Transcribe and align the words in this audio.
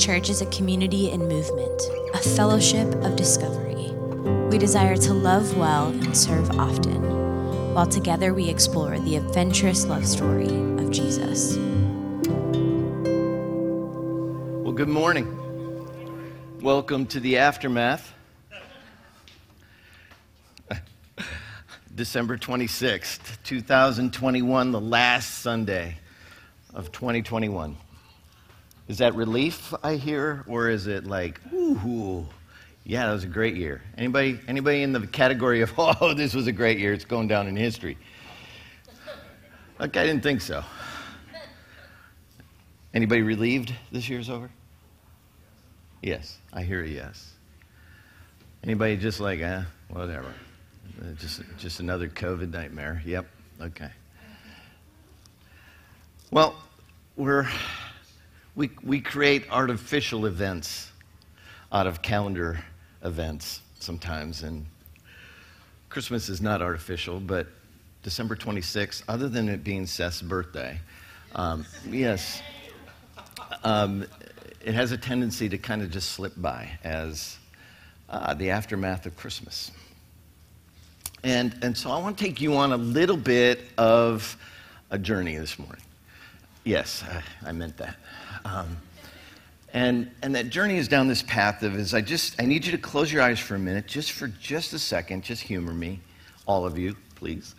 Church 0.00 0.30
is 0.30 0.40
a 0.40 0.46
community 0.46 1.10
and 1.10 1.28
movement, 1.28 1.82
a 2.14 2.18
fellowship 2.18 2.88
of 3.04 3.16
discovery. 3.16 3.92
We 4.48 4.56
desire 4.56 4.96
to 4.96 5.12
love 5.12 5.58
well 5.58 5.88
and 5.88 6.16
serve 6.16 6.50
often, 6.58 7.74
while 7.74 7.86
together 7.86 8.32
we 8.32 8.48
explore 8.48 8.98
the 8.98 9.16
adventurous 9.16 9.84
love 9.84 10.06
story 10.06 10.46
of 10.46 10.90
Jesus. 10.90 11.58
Well, 14.64 14.72
good 14.72 14.88
morning. 14.88 15.36
Welcome 16.62 17.04
to 17.08 17.20
the 17.20 17.36
aftermath. 17.36 18.14
December 21.94 22.38
26th, 22.38 23.36
2021, 23.44 24.72
the 24.72 24.80
last 24.80 25.40
Sunday 25.40 25.98
of 26.72 26.90
2021. 26.90 27.76
Is 28.90 28.98
that 28.98 29.14
relief 29.14 29.72
I 29.84 29.94
hear, 29.94 30.42
or 30.48 30.68
is 30.68 30.88
it 30.88 31.06
like, 31.06 31.40
ooh, 31.52 32.26
yeah, 32.82 33.06
that 33.06 33.12
was 33.12 33.22
a 33.22 33.28
great 33.28 33.54
year? 33.54 33.82
Anybody, 33.96 34.40
anybody 34.48 34.82
in 34.82 34.92
the 34.92 35.06
category 35.06 35.60
of, 35.60 35.72
oh, 35.78 36.12
this 36.12 36.34
was 36.34 36.48
a 36.48 36.52
great 36.52 36.80
year, 36.80 36.92
it's 36.92 37.04
going 37.04 37.28
down 37.28 37.46
in 37.46 37.54
history? 37.54 37.96
Okay, 39.80 40.00
I 40.00 40.06
didn't 40.06 40.24
think 40.24 40.40
so. 40.40 40.64
Anybody 42.92 43.22
relieved 43.22 43.72
this 43.92 44.08
year's 44.08 44.28
over? 44.28 44.50
Yes, 46.02 46.38
I 46.52 46.64
hear 46.64 46.82
a 46.82 46.88
yes. 46.88 47.32
Anybody 48.64 48.96
just 48.96 49.20
like, 49.20 49.38
eh, 49.38 49.62
whatever. 49.88 50.34
Uh, 51.00 51.12
just, 51.16 51.42
just 51.58 51.78
another 51.78 52.08
COVID 52.08 52.52
nightmare. 52.52 53.02
Yep, 53.06 53.26
okay. 53.60 53.90
Well, 56.32 56.56
we're 57.16 57.46
we, 58.60 58.68
we 58.84 59.00
create 59.00 59.46
artificial 59.50 60.26
events 60.26 60.92
out 61.72 61.86
of 61.86 62.02
calendar 62.02 62.62
events 63.02 63.62
sometimes. 63.78 64.42
And 64.42 64.66
Christmas 65.88 66.28
is 66.28 66.42
not 66.42 66.60
artificial, 66.60 67.20
but 67.20 67.46
December 68.02 68.36
26th, 68.36 69.02
other 69.08 69.30
than 69.30 69.48
it 69.48 69.64
being 69.64 69.86
Seth's 69.86 70.20
birthday, 70.20 70.78
um, 71.34 71.64
yes, 71.88 72.42
um, 73.64 74.04
it 74.62 74.74
has 74.74 74.92
a 74.92 74.98
tendency 74.98 75.48
to 75.48 75.56
kind 75.56 75.80
of 75.80 75.90
just 75.90 76.10
slip 76.10 76.34
by 76.36 76.68
as 76.84 77.38
uh, 78.10 78.34
the 78.34 78.50
aftermath 78.50 79.06
of 79.06 79.16
Christmas. 79.16 79.70
And, 81.24 81.58
and 81.62 81.74
so 81.74 81.90
I 81.90 81.98
want 81.98 82.18
to 82.18 82.24
take 82.24 82.42
you 82.42 82.56
on 82.56 82.72
a 82.72 82.76
little 82.76 83.16
bit 83.16 83.62
of 83.78 84.36
a 84.90 84.98
journey 84.98 85.38
this 85.38 85.58
morning. 85.58 85.82
Yes, 86.62 87.02
I, 87.08 87.48
I 87.48 87.52
meant 87.52 87.78
that. 87.78 87.96
Um, 88.44 88.76
and, 89.72 90.10
and 90.22 90.34
that 90.34 90.50
journey 90.50 90.76
is 90.76 90.88
down 90.88 91.06
this 91.06 91.22
path 91.22 91.62
of 91.62 91.76
is 91.76 91.94
I 91.94 92.00
just 92.00 92.40
I 92.40 92.46
need 92.46 92.64
you 92.66 92.72
to 92.72 92.78
close 92.78 93.12
your 93.12 93.22
eyes 93.22 93.38
for 93.38 93.54
a 93.54 93.58
minute, 93.58 93.86
just 93.86 94.12
for 94.12 94.26
just 94.28 94.72
a 94.72 94.78
second, 94.78 95.22
just 95.22 95.42
humor 95.42 95.72
me, 95.72 96.00
all 96.46 96.66
of 96.66 96.76
you, 96.76 96.96
please. 97.14 97.54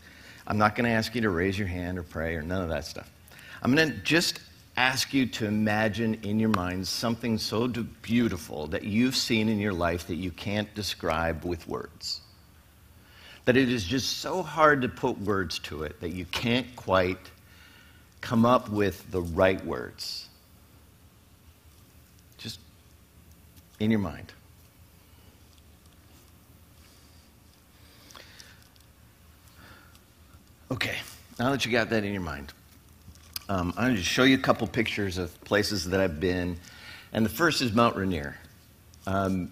I'm 0.45 0.57
not 0.57 0.75
going 0.75 0.85
to 0.85 0.91
ask 0.91 1.15
you 1.15 1.21
to 1.21 1.29
raise 1.29 1.57
your 1.57 1.67
hand 1.67 1.97
or 1.97 2.03
pray 2.03 2.35
or 2.35 2.41
none 2.41 2.61
of 2.61 2.69
that 2.69 2.85
stuff. 2.85 3.09
I'm 3.61 3.73
going 3.73 3.91
to 3.91 3.97
just 3.99 4.41
ask 4.75 5.13
you 5.13 5.25
to 5.27 5.45
imagine 5.45 6.15
in 6.23 6.39
your 6.39 6.49
mind 6.49 6.87
something 6.87 7.37
so 7.37 7.67
beautiful 7.67 8.67
that 8.67 8.83
you've 8.83 9.15
seen 9.15 9.47
in 9.47 9.59
your 9.59 9.73
life 9.73 10.07
that 10.07 10.15
you 10.15 10.31
can't 10.31 10.73
describe 10.73 11.45
with 11.45 11.67
words. 11.67 12.21
That 13.45 13.57
it 13.57 13.69
is 13.69 13.83
just 13.83 14.17
so 14.17 14.41
hard 14.41 14.81
to 14.81 14.89
put 14.89 15.19
words 15.19 15.59
to 15.59 15.83
it 15.83 15.99
that 16.01 16.09
you 16.09 16.25
can't 16.25 16.75
quite 16.75 17.31
come 18.21 18.45
up 18.45 18.69
with 18.69 19.09
the 19.11 19.21
right 19.21 19.63
words. 19.65 20.27
In 23.81 23.89
your 23.89 23.99
mind. 23.99 24.31
Okay, 30.69 30.97
now 31.39 31.49
that 31.49 31.65
you 31.65 31.71
got 31.71 31.89
that 31.89 32.03
in 32.05 32.13
your 32.13 32.21
mind, 32.21 32.53
um, 33.49 33.73
I'm 33.75 33.85
going 33.85 33.95
to 33.95 34.03
show 34.03 34.23
you 34.23 34.35
a 34.35 34.41
couple 34.41 34.67
pictures 34.67 35.17
of 35.17 35.43
places 35.43 35.89
that 35.89 35.99
I've 35.99 36.19
been. 36.19 36.57
And 37.11 37.25
the 37.25 37.29
first 37.29 37.61
is 37.61 37.73
Mount 37.73 37.95
Rainier. 37.95 38.37
Um, 39.07 39.51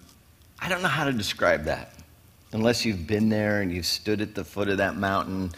I 0.60 0.68
don't 0.68 0.80
know 0.80 0.88
how 0.88 1.04
to 1.04 1.12
describe 1.12 1.64
that 1.64 1.92
unless 2.52 2.84
you've 2.84 3.06
been 3.06 3.28
there 3.28 3.62
and 3.62 3.72
you've 3.72 3.84
stood 3.84 4.20
at 4.20 4.34
the 4.34 4.44
foot 4.44 4.68
of 4.68 4.78
that 4.78 4.96
mountain 4.96 5.50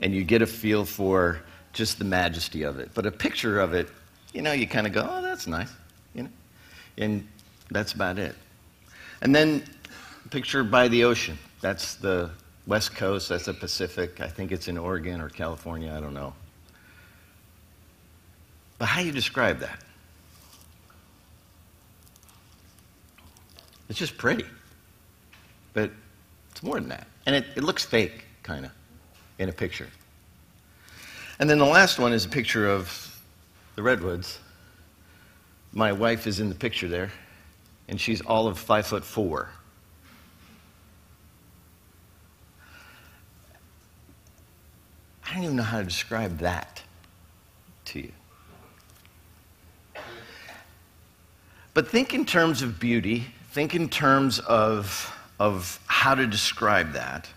and 0.00 0.12
you 0.12 0.24
get 0.24 0.42
a 0.42 0.46
feel 0.46 0.84
for 0.84 1.40
just 1.72 1.98
the 1.98 2.04
majesty 2.04 2.64
of 2.64 2.80
it. 2.80 2.90
But 2.92 3.06
a 3.06 3.12
picture 3.12 3.60
of 3.60 3.72
it, 3.72 3.88
you 4.34 4.42
know, 4.42 4.52
you 4.52 4.66
kind 4.66 4.86
of 4.86 4.92
go, 4.92 5.08
oh, 5.08 5.22
that's 5.22 5.46
nice, 5.46 5.72
you 6.12 6.24
know. 6.24 6.30
And 6.98 7.26
that's 7.70 7.92
about 7.92 8.18
it. 8.18 8.34
And 9.22 9.34
then 9.34 9.64
picture 10.30 10.64
by 10.64 10.88
the 10.88 11.04
ocean. 11.04 11.38
That's 11.60 11.94
the 11.94 12.30
west 12.66 12.94
coast, 12.94 13.28
that's 13.28 13.46
the 13.46 13.54
Pacific. 13.54 14.20
I 14.20 14.28
think 14.28 14.52
it's 14.52 14.68
in 14.68 14.76
Oregon 14.76 15.20
or 15.20 15.28
California, 15.28 15.92
I 15.96 16.00
don't 16.00 16.14
know. 16.14 16.34
But 18.78 18.86
how 18.86 19.00
do 19.00 19.06
you 19.06 19.12
describe 19.12 19.60
that? 19.60 19.82
It's 23.88 23.98
just 23.98 24.18
pretty. 24.18 24.44
But 25.72 25.90
it's 26.50 26.62
more 26.62 26.74
than 26.74 26.88
that. 26.88 27.06
And 27.24 27.34
it, 27.34 27.46
it 27.56 27.62
looks 27.62 27.84
fake, 27.84 28.24
kind 28.42 28.66
of, 28.66 28.72
in 29.38 29.48
a 29.48 29.52
picture. 29.52 29.88
And 31.38 31.48
then 31.48 31.58
the 31.58 31.64
last 31.64 31.98
one 31.98 32.12
is 32.12 32.24
a 32.24 32.28
picture 32.28 32.68
of 32.68 33.22
the 33.76 33.82
redwoods. 33.82 34.38
My 35.72 35.92
wife 35.92 36.26
is 36.26 36.40
in 36.40 36.48
the 36.48 36.54
picture 36.54 36.88
there 36.88 37.10
and 37.88 38.00
she's 38.00 38.20
all 38.20 38.46
of 38.48 38.58
five 38.58 38.86
foot 38.86 39.04
four. 39.04 39.48
I 45.24 45.34
don't 45.34 45.44
even 45.44 45.56
know 45.56 45.62
how 45.62 45.78
to 45.78 45.84
describe 45.84 46.38
that 46.38 46.82
to 47.86 48.00
you. 48.00 48.12
But 51.74 51.88
think 51.88 52.14
in 52.14 52.24
terms 52.24 52.62
of 52.62 52.80
beauty, 52.80 53.26
think 53.50 53.74
in 53.74 53.88
terms 53.88 54.38
of, 54.38 55.14
of 55.38 55.78
how 55.86 56.14
to 56.14 56.26
describe 56.26 56.92
that 56.92 57.28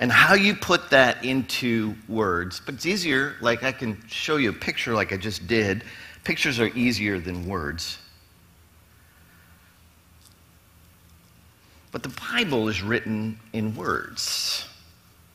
and 0.00 0.12
how 0.12 0.34
you 0.34 0.54
put 0.54 0.90
that 0.90 1.24
into 1.24 1.94
words. 2.08 2.60
But 2.64 2.74
it's 2.74 2.84
easier, 2.84 3.36
like 3.40 3.62
I 3.62 3.72
can 3.72 4.02
show 4.06 4.36
you 4.36 4.50
a 4.50 4.52
picture 4.52 4.92
like 4.92 5.12
I 5.12 5.16
just 5.16 5.46
did. 5.46 5.84
Pictures 6.24 6.60
are 6.60 6.68
easier 6.68 7.18
than 7.18 7.46
words. 7.46 7.98
But 11.94 12.02
the 12.02 12.20
Bible 12.32 12.68
is 12.68 12.82
written 12.82 13.38
in 13.52 13.76
words. 13.76 14.66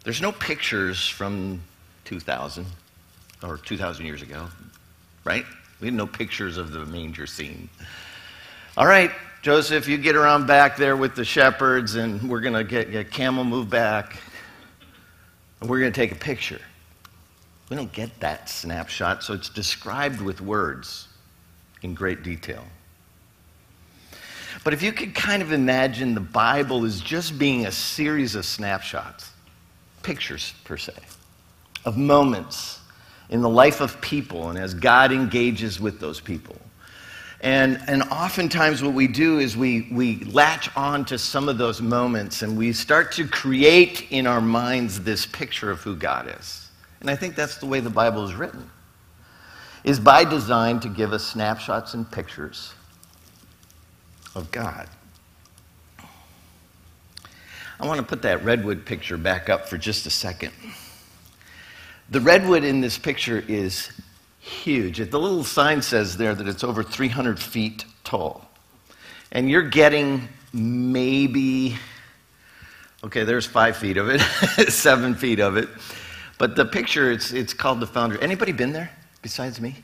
There's 0.03 0.22
no 0.22 0.34
pictures 0.34 1.08
from 1.08 1.62
2000 2.03 2.66
or 3.42 3.58
2,000 3.59 4.06
years 4.06 4.22
ago, 4.22 4.46
right? 5.24 5.46
We 5.80 5.88
have 5.88 5.94
no 5.94 6.06
pictures 6.06 6.58
of 6.58 6.74
the 6.74 6.86
manger 6.86 7.28
scene. 7.28 7.69
All 8.75 8.86
right, 8.86 9.09
Joseph, 9.42 9.88
you 9.88 9.98
get 9.98 10.18
around 10.18 10.48
back 10.48 10.75
there 10.75 10.98
with 10.98 11.16
the 11.16 11.24
shepherds, 11.24 11.96
and 11.96 12.30
we're 12.30 12.42
going 12.42 12.56
to 12.56 12.66
get 12.66 12.94
a 12.94 13.06
camel 13.06 13.46
move 13.46 13.69
back, 13.69 14.18
and 15.62 15.69
we're 15.69 15.80
going 15.80 15.94
to 15.94 15.98
take 15.98 16.12
a 16.12 16.16
picture. 16.16 16.59
We 17.69 17.78
don't 17.78 17.94
get 17.94 18.19
that 18.19 18.50
snapshot, 18.50 19.24
so 19.24 19.34
it's 19.34 19.48
described 19.48 20.19
with 20.19 20.42
words 20.42 21.08
in 21.84 21.94
great 21.94 22.22
detail. 22.22 22.66
But 24.64 24.74
if 24.74 24.84
you 24.84 24.92
could 24.92 25.16
kind 25.16 25.42
of 25.42 25.52
imagine 25.52 26.14
the 26.14 26.20
Bible 26.20 26.86
as 26.86 27.00
just 27.00 27.40
being 27.40 27.66
a 27.66 27.72
series 27.72 28.36
of 28.36 28.46
snapshots, 28.46 29.31
pictures 30.03 30.53
per 30.64 30.78
se, 30.78 30.94
of 31.86 31.98
moments 31.98 32.80
in 33.30 33.42
the 33.42 33.50
life 33.50 33.80
of 33.80 34.01
people 34.01 34.50
and 34.50 34.57
as 34.57 34.74
God 34.74 35.12
engages 35.12 35.80
with 35.80 36.00
those 36.00 36.19
people. 36.19 36.57
And, 37.42 37.80
and 37.88 38.04
oftentimes, 38.04 38.83
what 38.83 38.94
we 38.94 39.07
do 39.07 39.39
is 39.39 39.56
we, 39.56 39.88
we 39.92 40.18
latch 40.25 40.69
on 40.75 41.06
to 41.06 41.18
some 41.18 41.48
of 41.48 41.57
those 41.57 41.81
moments 41.81 42.42
and 42.42 42.57
we 42.57 42.74
start 42.74 43.13
to 43.13 43.25
create 43.25 44.07
in 44.12 44.28
our 44.28 44.42
minds 44.42 45.00
this 45.00 45.25
picture 45.25 45.72
of 45.72 45.80
who 45.80 45.95
God 45.95 46.36
is. 46.38 46.69
And 47.00 47.10
I 47.10 47.16
think 47.16 47.36
that's 47.36 47.57
the 47.57 47.66
way 47.66 47.80
the 47.80 47.89
Bible 47.89 48.25
is 48.25 48.33
written, 48.33 48.69
is 49.86 50.01
by 50.01 50.25
design 50.25 50.81
to 50.81 50.89
give 50.89 51.13
us 51.13 51.25
snapshots 51.25 51.94
and 51.94 52.12
pictures 52.12 52.74
of 54.36 54.52
God. 54.52 54.90
I 57.80 57.88
want 57.88 58.00
to 58.00 58.06
put 58.06 58.24
that 58.24 58.44
redwood 58.44 58.86
picture 58.86 59.18
back 59.18 59.50
up 59.50 59.70
for 59.70 59.78
just 59.78 60.06
a 60.06 60.10
second. 60.10 60.52
The 62.10 62.20
redwood 62.20 62.64
in 62.64 62.81
this 62.81 62.98
picture 62.98 63.44
is 63.48 63.90
huge. 64.40 64.98
The 64.98 65.20
little 65.20 65.44
sign 65.44 65.81
says 65.81 66.18
there 66.18 66.36
that 66.36 66.48
it's 66.48 66.64
over 66.64 66.84
300 66.84 67.40
feet 67.40 67.86
tall. 68.04 68.50
And 69.31 69.50
you're 69.50 69.70
getting 69.70 70.28
maybe, 70.52 71.78
okay, 73.04 73.24
there's 73.24 73.46
five 73.46 73.78
feet 73.78 73.98
of 73.98 74.10
it, 74.10 74.20
seven 74.70 75.16
feet 75.16 75.40
of 75.40 75.56
it. 75.56 75.70
But 76.38 76.56
the 76.56 76.66
picture, 76.66 77.12
it's, 77.12 77.31
it's 77.31 77.54
called 77.54 77.80
the 77.80 77.88
Founder. 77.88 78.18
Anybody 78.20 78.52
been 78.52 78.74
there 78.74 78.90
besides 79.22 79.62
me? 79.62 79.76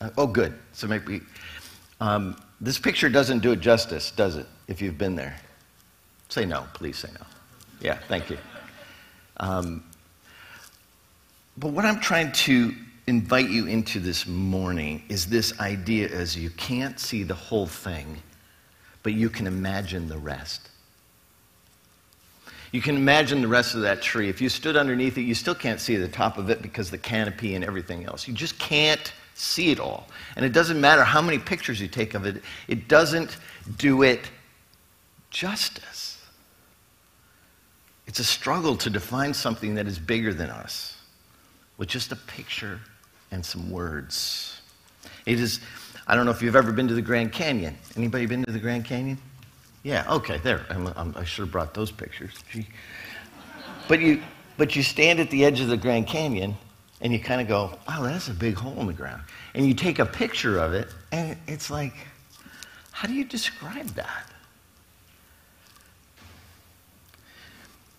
Uh, 0.00 0.10
oh, 0.18 0.26
good. 0.26 0.52
So 0.72 0.86
maybe, 0.86 1.22
um, 2.00 2.36
this 2.60 2.78
picture 2.78 3.08
doesn't 3.08 3.40
do 3.40 3.52
it 3.52 3.60
justice, 3.60 4.10
does 4.10 4.36
it, 4.36 4.46
if 4.68 4.80
you've 4.80 4.98
been 4.98 5.16
there? 5.16 5.36
Say 6.28 6.44
no, 6.44 6.66
please 6.74 6.98
say 6.98 7.08
no. 7.12 7.26
Yeah, 7.80 7.98
thank 8.08 8.30
you. 8.30 8.38
Um, 9.36 9.84
but 11.56 11.68
what 11.68 11.84
I'm 11.84 12.00
trying 12.00 12.32
to 12.32 12.74
invite 13.06 13.50
you 13.50 13.66
into 13.66 14.00
this 14.00 14.26
morning 14.26 15.02
is 15.08 15.26
this 15.26 15.58
idea 15.60 16.08
as 16.08 16.36
you 16.36 16.50
can't 16.50 16.98
see 16.98 17.22
the 17.22 17.34
whole 17.34 17.66
thing, 17.66 18.22
but 19.02 19.12
you 19.12 19.28
can 19.28 19.46
imagine 19.46 20.08
the 20.08 20.16
rest. 20.18 20.70
You 22.72 22.80
can 22.80 22.96
imagine 22.96 23.40
the 23.40 23.48
rest 23.48 23.76
of 23.76 23.82
that 23.82 24.02
tree. 24.02 24.28
If 24.28 24.40
you 24.40 24.48
stood 24.48 24.76
underneath 24.76 25.16
it, 25.16 25.22
you 25.22 25.34
still 25.34 25.54
can't 25.54 25.80
see 25.80 25.96
the 25.96 26.08
top 26.08 26.38
of 26.38 26.50
it 26.50 26.60
because 26.60 26.90
the 26.90 26.98
canopy 26.98 27.54
and 27.54 27.64
everything 27.64 28.04
else. 28.04 28.26
You 28.26 28.34
just 28.34 28.58
can't 28.58 29.12
see 29.34 29.70
it 29.70 29.80
all. 29.80 30.06
And 30.36 30.44
it 30.44 30.52
doesn't 30.52 30.80
matter 30.80 31.04
how 31.04 31.20
many 31.20 31.38
pictures 31.38 31.80
you 31.80 31.88
take 31.88 32.14
of 32.14 32.24
it, 32.24 32.42
it 32.68 32.88
doesn't 32.88 33.36
do 33.76 34.02
it 34.02 34.30
justice. 35.30 36.22
It's 38.06 38.20
a 38.20 38.24
struggle 38.24 38.76
to 38.76 38.90
define 38.90 39.34
something 39.34 39.74
that 39.74 39.86
is 39.86 39.98
bigger 39.98 40.32
than 40.32 40.50
us 40.50 40.98
with 41.78 41.88
just 41.88 42.12
a 42.12 42.16
picture 42.16 42.80
and 43.30 43.44
some 43.44 43.70
words. 43.70 44.60
It 45.26 45.40
is, 45.40 45.60
I 46.06 46.14
don't 46.14 46.24
know 46.24 46.30
if 46.30 46.42
you've 46.42 46.56
ever 46.56 46.70
been 46.70 46.86
to 46.88 46.94
the 46.94 47.02
Grand 47.02 47.32
Canyon. 47.32 47.76
Anybody 47.96 48.26
been 48.26 48.44
to 48.44 48.52
the 48.52 48.58
Grand 48.58 48.84
Canyon? 48.84 49.18
Yeah, 49.82 50.04
okay, 50.08 50.38
there. 50.38 50.64
I'm, 50.70 50.86
I'm, 50.96 51.14
i 51.16 51.24
should 51.24 51.42
have 51.42 51.52
brought 51.52 51.74
those 51.74 51.90
pictures. 51.90 52.32
But 53.88 54.00
you, 54.00 54.22
but 54.56 54.76
you 54.76 54.82
stand 54.82 55.20
at 55.20 55.30
the 55.30 55.44
edge 55.44 55.60
of 55.60 55.68
the 55.68 55.76
Grand 55.76 56.06
Canyon 56.06 56.56
and 57.00 57.12
you 57.12 57.18
kind 57.18 57.40
of 57.40 57.48
go, 57.48 57.76
wow, 57.88 58.02
that's 58.02 58.28
a 58.28 58.34
big 58.34 58.54
hole 58.54 58.78
in 58.80 58.86
the 58.86 58.92
ground. 58.92 59.22
And 59.54 59.66
you 59.66 59.74
take 59.74 59.98
a 59.98 60.06
picture 60.06 60.58
of 60.58 60.72
it, 60.72 60.88
and 61.12 61.36
it's 61.46 61.70
like, 61.70 61.94
how 62.92 63.08
do 63.08 63.14
you 63.14 63.24
describe 63.24 63.88
that? 63.88 64.30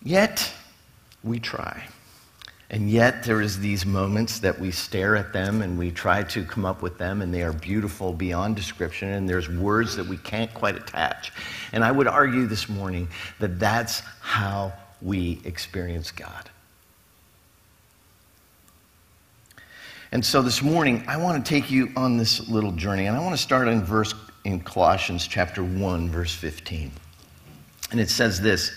Yet, 0.02 0.52
we 1.22 1.38
try. 1.38 1.84
And 2.70 2.90
yet, 2.90 3.22
there 3.22 3.40
is 3.40 3.60
these 3.60 3.86
moments 3.86 4.40
that 4.40 4.58
we 4.58 4.70
stare 4.70 5.14
at 5.14 5.32
them 5.32 5.62
and 5.62 5.78
we 5.78 5.92
try 5.92 6.24
to 6.24 6.44
come 6.44 6.64
up 6.64 6.82
with 6.82 6.98
them, 6.98 7.22
and 7.22 7.32
they 7.32 7.42
are 7.42 7.52
beautiful 7.52 8.12
beyond 8.12 8.56
description, 8.56 9.08
and 9.10 9.28
there's 9.28 9.48
words 9.48 9.94
that 9.96 10.06
we 10.06 10.16
can't 10.16 10.52
quite 10.52 10.76
attach. 10.76 11.32
And 11.72 11.84
I 11.84 11.92
would 11.92 12.08
argue 12.08 12.46
this 12.46 12.68
morning 12.68 13.08
that 13.38 13.60
that's 13.60 14.00
how 14.20 14.72
we 15.02 15.40
experience 15.44 16.10
God. 16.10 16.50
And 20.12 20.24
so 20.24 20.40
this 20.42 20.62
morning, 20.62 21.04
I 21.08 21.16
want 21.16 21.44
to 21.44 21.48
take 21.48 21.70
you 21.70 21.90
on 21.96 22.16
this 22.16 22.48
little 22.48 22.72
journey, 22.72 23.06
and 23.06 23.16
I 23.16 23.20
want 23.20 23.34
to 23.34 23.42
start 23.42 23.68
in 23.68 23.82
verse 23.82 24.14
in 24.44 24.60
Colossians 24.60 25.26
chapter 25.26 25.64
1, 25.64 26.08
verse 26.08 26.34
15. 26.34 26.90
And 27.90 28.00
it 28.00 28.08
says 28.08 28.40
this 28.40 28.72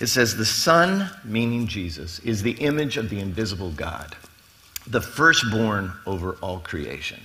it 0.00 0.06
says, 0.08 0.36
The 0.36 0.44
Son, 0.44 1.10
meaning 1.24 1.66
Jesus, 1.66 2.18
is 2.20 2.42
the 2.42 2.52
image 2.52 2.96
of 2.96 3.08
the 3.08 3.20
invisible 3.20 3.70
God, 3.72 4.14
the 4.86 5.00
firstborn 5.00 5.92
over 6.04 6.32
all 6.42 6.60
creation. 6.60 7.20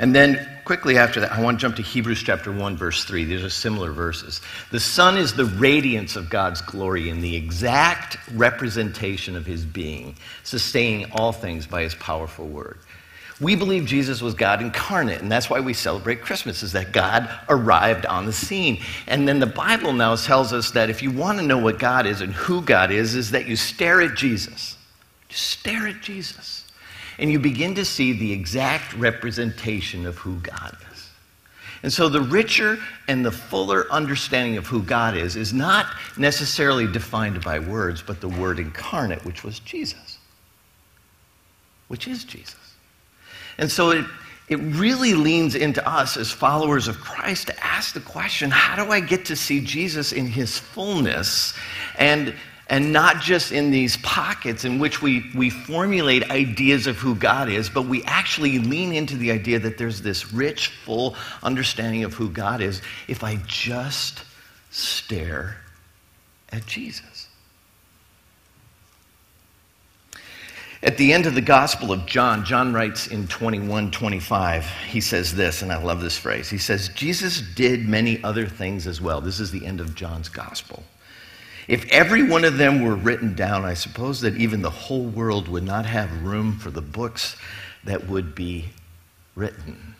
And 0.00 0.14
then 0.14 0.48
quickly 0.64 0.98
after 0.98 1.20
that, 1.20 1.32
I 1.32 1.40
want 1.40 1.58
to 1.58 1.62
jump 1.62 1.76
to 1.76 1.82
Hebrews 1.82 2.22
chapter 2.22 2.52
1, 2.52 2.76
verse 2.76 3.04
3. 3.04 3.24
These 3.24 3.44
are 3.44 3.50
similar 3.50 3.92
verses. 3.92 4.40
The 4.70 4.80
Son 4.80 5.16
is 5.16 5.34
the 5.34 5.44
radiance 5.44 6.16
of 6.16 6.28
God's 6.28 6.60
glory 6.60 7.10
and 7.10 7.22
the 7.22 7.34
exact 7.34 8.18
representation 8.32 9.36
of 9.36 9.46
his 9.46 9.64
being, 9.64 10.16
sustaining 10.42 11.10
all 11.12 11.32
things 11.32 11.66
by 11.66 11.82
his 11.82 11.94
powerful 11.94 12.46
word. 12.46 12.78
We 13.40 13.54
believe 13.54 13.86
Jesus 13.86 14.20
was 14.20 14.34
God 14.34 14.60
incarnate, 14.60 15.22
and 15.22 15.30
that's 15.30 15.48
why 15.48 15.60
we 15.60 15.72
celebrate 15.72 16.22
Christmas, 16.22 16.64
is 16.64 16.72
that 16.72 16.92
God 16.92 17.30
arrived 17.48 18.04
on 18.04 18.26
the 18.26 18.32
scene. 18.32 18.82
And 19.06 19.28
then 19.28 19.38
the 19.38 19.46
Bible 19.46 19.92
now 19.92 20.16
tells 20.16 20.52
us 20.52 20.72
that 20.72 20.90
if 20.90 21.02
you 21.02 21.12
want 21.12 21.38
to 21.38 21.44
know 21.44 21.58
what 21.58 21.78
God 21.78 22.04
is 22.04 22.20
and 22.20 22.32
who 22.32 22.60
God 22.62 22.90
is, 22.90 23.14
is 23.14 23.30
that 23.30 23.46
you 23.46 23.54
stare 23.54 24.00
at 24.00 24.16
Jesus. 24.16 24.76
Just 25.28 25.44
stare 25.50 25.86
at 25.86 26.00
Jesus. 26.00 26.64
And 27.20 27.30
you 27.30 27.38
begin 27.38 27.76
to 27.76 27.84
see 27.84 28.12
the 28.12 28.32
exact 28.32 28.94
representation 28.94 30.04
of 30.04 30.18
who 30.18 30.36
God 30.40 30.76
is. 30.92 31.10
And 31.84 31.92
so 31.92 32.08
the 32.08 32.22
richer 32.22 32.78
and 33.06 33.24
the 33.24 33.30
fuller 33.30 33.86
understanding 33.92 34.56
of 34.56 34.66
who 34.66 34.82
God 34.82 35.16
is 35.16 35.36
is 35.36 35.52
not 35.52 35.86
necessarily 36.16 36.90
defined 36.90 37.44
by 37.44 37.60
words, 37.60 38.02
but 38.02 38.20
the 38.20 38.28
word 38.28 38.58
incarnate, 38.58 39.24
which 39.24 39.44
was 39.44 39.60
Jesus, 39.60 40.18
which 41.86 42.08
is 42.08 42.24
Jesus. 42.24 42.67
And 43.58 43.70
so 43.70 43.90
it, 43.90 44.04
it 44.48 44.56
really 44.56 45.14
leans 45.14 45.54
into 45.54 45.86
us 45.86 46.16
as 46.16 46.30
followers 46.30 46.88
of 46.88 46.98
Christ 47.00 47.48
to 47.48 47.64
ask 47.64 47.92
the 47.92 48.00
question 48.00 48.50
how 48.50 48.82
do 48.82 48.90
I 48.90 49.00
get 49.00 49.26
to 49.26 49.36
see 49.36 49.60
Jesus 49.60 50.12
in 50.12 50.26
his 50.26 50.58
fullness 50.58 51.54
and, 51.98 52.34
and 52.68 52.92
not 52.92 53.20
just 53.20 53.52
in 53.52 53.70
these 53.70 53.96
pockets 53.98 54.64
in 54.64 54.78
which 54.78 55.02
we, 55.02 55.30
we 55.34 55.50
formulate 55.50 56.30
ideas 56.30 56.86
of 56.86 56.96
who 56.96 57.14
God 57.14 57.48
is, 57.48 57.68
but 57.68 57.82
we 57.82 58.02
actually 58.04 58.58
lean 58.58 58.92
into 58.92 59.16
the 59.16 59.32
idea 59.32 59.58
that 59.58 59.76
there's 59.76 60.00
this 60.00 60.32
rich, 60.32 60.68
full 60.68 61.16
understanding 61.42 62.04
of 62.04 62.14
who 62.14 62.30
God 62.30 62.60
is 62.60 62.80
if 63.08 63.24
I 63.24 63.36
just 63.46 64.22
stare 64.70 65.56
at 66.52 66.64
Jesus. 66.66 67.17
At 70.80 70.96
the 70.96 71.12
end 71.12 71.26
of 71.26 71.34
the 71.34 71.40
Gospel 71.40 71.90
of 71.90 72.06
John, 72.06 72.44
John 72.44 72.72
writes 72.72 73.08
in 73.08 73.26
21 73.26 73.90
25, 73.90 74.64
he 74.88 75.00
says 75.00 75.34
this, 75.34 75.62
and 75.62 75.72
I 75.72 75.82
love 75.82 76.00
this 76.00 76.16
phrase. 76.16 76.48
He 76.48 76.58
says, 76.58 76.88
Jesus 76.90 77.40
did 77.40 77.88
many 77.88 78.22
other 78.22 78.46
things 78.46 78.86
as 78.86 79.00
well. 79.00 79.20
This 79.20 79.40
is 79.40 79.50
the 79.50 79.66
end 79.66 79.80
of 79.80 79.96
John's 79.96 80.28
Gospel. 80.28 80.84
If 81.66 81.84
every 81.90 82.22
one 82.22 82.44
of 82.44 82.58
them 82.58 82.82
were 82.82 82.94
written 82.94 83.34
down, 83.34 83.64
I 83.64 83.74
suppose 83.74 84.20
that 84.20 84.36
even 84.36 84.62
the 84.62 84.70
whole 84.70 85.04
world 85.04 85.48
would 85.48 85.64
not 85.64 85.84
have 85.84 86.22
room 86.22 86.56
for 86.56 86.70
the 86.70 86.80
books 86.80 87.36
that 87.82 88.06
would 88.06 88.36
be 88.36 88.66
written. 89.34 89.96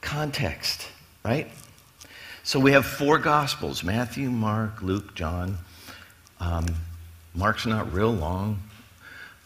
Context, 0.00 0.88
right? 1.24 1.50
So 2.44 2.60
we 2.60 2.72
have 2.72 2.86
four 2.86 3.18
Gospels 3.18 3.82
Matthew, 3.82 4.30
Mark, 4.30 4.80
Luke, 4.80 5.14
John. 5.14 5.58
Um, 6.38 6.66
Mark's 7.34 7.66
not 7.66 7.92
real 7.92 8.12
long. 8.12 8.62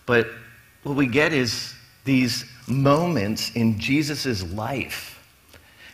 But 0.07 0.29
what 0.83 0.97
we 0.97 1.07
get 1.07 1.33
is 1.33 1.75
these 2.05 2.45
moments 2.67 3.51
in 3.55 3.79
Jesus' 3.79 4.43
life. 4.53 5.13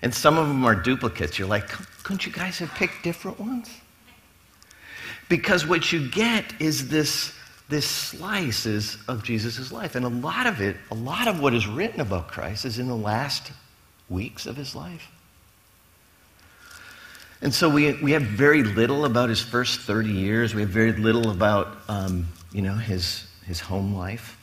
And 0.02 0.14
some 0.14 0.36
of 0.36 0.48
them 0.48 0.64
are 0.64 0.74
duplicates. 0.74 1.38
You're 1.38 1.48
like, 1.48 1.68
couldn't 2.02 2.26
you 2.26 2.32
guys 2.32 2.58
have 2.58 2.70
picked 2.74 3.02
different 3.02 3.38
ones? 3.38 3.70
Because 5.28 5.66
what 5.66 5.92
you 5.92 6.10
get 6.10 6.60
is 6.60 6.88
this, 6.88 7.32
this 7.68 7.86
slices 7.88 8.98
of 9.08 9.22
Jesus' 9.22 9.72
life. 9.72 9.94
And 9.94 10.04
a 10.04 10.08
lot 10.08 10.46
of 10.46 10.60
it, 10.60 10.76
a 10.90 10.94
lot 10.94 11.28
of 11.28 11.40
what 11.40 11.54
is 11.54 11.66
written 11.66 12.00
about 12.00 12.28
Christ 12.28 12.64
is 12.64 12.78
in 12.78 12.88
the 12.88 12.96
last 12.96 13.52
weeks 14.10 14.46
of 14.46 14.56
his 14.56 14.74
life. 14.74 15.08
And 17.42 17.52
so 17.52 17.68
we, 17.68 17.92
we 17.94 18.12
have 18.12 18.22
very 18.22 18.62
little 18.62 19.04
about 19.04 19.28
his 19.28 19.40
first 19.40 19.80
30 19.80 20.08
years. 20.10 20.54
We 20.54 20.60
have 20.60 20.70
very 20.70 20.92
little 20.92 21.30
about, 21.30 21.76
um, 21.88 22.28
you 22.52 22.62
know, 22.62 22.74
his, 22.74 23.26
his 23.44 23.58
home 23.58 23.94
life. 23.94 24.38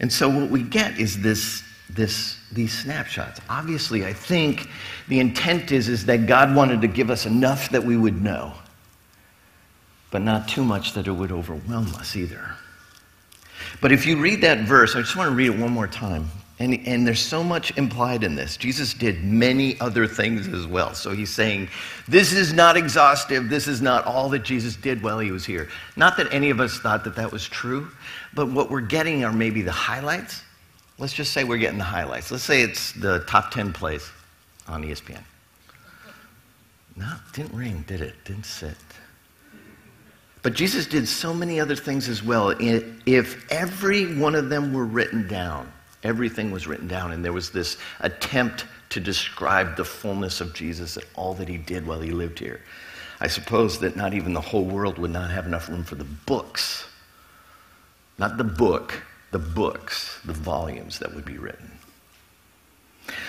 And 0.00 0.12
so 0.12 0.28
what 0.28 0.50
we 0.50 0.62
get 0.62 0.98
is 0.98 1.22
this, 1.22 1.62
this, 1.88 2.36
these 2.52 2.78
snapshots. 2.78 3.40
Obviously, 3.48 4.04
I 4.04 4.12
think 4.12 4.68
the 5.08 5.18
intent 5.18 5.72
is, 5.72 5.88
is 5.88 6.04
that 6.06 6.26
God 6.26 6.54
wanted 6.54 6.82
to 6.82 6.88
give 6.88 7.08
us 7.08 7.24
enough 7.24 7.70
that 7.70 7.82
we 7.82 7.96
would 7.96 8.20
know, 8.20 8.52
but 10.10 10.20
not 10.20 10.46
too 10.46 10.62
much 10.62 10.92
that 10.92 11.06
it 11.06 11.12
would 11.12 11.32
overwhelm 11.32 11.86
us 11.94 12.16
either. 12.16 12.54
But 13.80 13.92
if 13.92 14.04
you 14.04 14.18
read 14.18 14.42
that 14.42 14.66
verse, 14.66 14.94
I 14.94 15.00
just 15.00 15.16
want 15.16 15.30
to 15.30 15.34
read 15.34 15.46
it 15.46 15.58
one 15.58 15.72
more 15.72 15.86
time 15.86 16.28
and, 16.58 16.78
and 16.86 17.06
there's 17.06 17.20
so 17.20 17.42
much 17.42 17.76
implied 17.76 18.22
in 18.22 18.34
this. 18.34 18.56
Jesus 18.56 18.94
did 18.94 19.24
many 19.24 19.80
other 19.80 20.06
things 20.06 20.48
as 20.48 20.66
well. 20.66 20.94
So 20.94 21.10
he's 21.10 21.30
saying, 21.30 21.68
this 22.06 22.32
is 22.32 22.52
not 22.52 22.76
exhaustive. 22.76 23.48
This 23.48 23.66
is 23.66 23.80
not 23.80 24.04
all 24.04 24.28
that 24.30 24.44
Jesus 24.44 24.76
did 24.76 25.02
while 25.02 25.18
he 25.18 25.30
was 25.30 25.44
here. 25.44 25.68
Not 25.96 26.16
that 26.18 26.32
any 26.32 26.50
of 26.50 26.60
us 26.60 26.78
thought 26.78 27.04
that 27.04 27.16
that 27.16 27.32
was 27.32 27.48
true, 27.48 27.88
but 28.34 28.50
what 28.50 28.70
we're 28.70 28.80
getting 28.80 29.24
are 29.24 29.32
maybe 29.32 29.62
the 29.62 29.72
highlights. 29.72 30.42
Let's 30.98 31.14
just 31.14 31.32
say 31.32 31.42
we're 31.42 31.56
getting 31.56 31.78
the 31.78 31.84
highlights. 31.84 32.30
Let's 32.30 32.44
say 32.44 32.62
it's 32.62 32.92
the 32.92 33.20
top 33.26 33.50
10 33.50 33.72
plays 33.72 34.08
on 34.68 34.84
ESPN. 34.84 35.22
No, 36.96 37.14
didn't 37.32 37.56
ring, 37.56 37.84
did 37.86 38.02
it? 38.02 38.14
Didn't 38.24 38.46
sit. 38.46 38.76
But 40.42 40.54
Jesus 40.54 40.86
did 40.86 41.08
so 41.08 41.32
many 41.32 41.60
other 41.60 41.76
things 41.76 42.08
as 42.08 42.22
well. 42.22 42.50
If 42.50 43.50
every 43.50 44.16
one 44.16 44.34
of 44.34 44.48
them 44.50 44.72
were 44.74 44.84
written 44.84 45.26
down, 45.28 45.72
Everything 46.02 46.50
was 46.50 46.66
written 46.66 46.88
down, 46.88 47.12
and 47.12 47.24
there 47.24 47.32
was 47.32 47.50
this 47.50 47.76
attempt 48.00 48.64
to 48.90 49.00
describe 49.00 49.76
the 49.76 49.84
fullness 49.84 50.40
of 50.40 50.52
Jesus 50.52 50.96
and 50.96 51.06
all 51.14 51.34
that 51.34 51.48
he 51.48 51.56
did 51.56 51.86
while 51.86 52.00
he 52.00 52.10
lived 52.10 52.38
here. 52.38 52.60
I 53.20 53.28
suppose 53.28 53.78
that 53.80 53.96
not 53.96 54.14
even 54.14 54.32
the 54.32 54.40
whole 54.40 54.64
world 54.64 54.98
would 54.98 55.12
not 55.12 55.30
have 55.30 55.46
enough 55.46 55.68
room 55.68 55.84
for 55.84 55.94
the 55.94 56.04
books. 56.04 56.86
Not 58.18 58.36
the 58.36 58.44
book, 58.44 59.00
the 59.30 59.38
books, 59.38 60.18
the 60.24 60.32
volumes 60.32 60.98
that 60.98 61.14
would 61.14 61.24
be 61.24 61.38
written. 61.38 61.70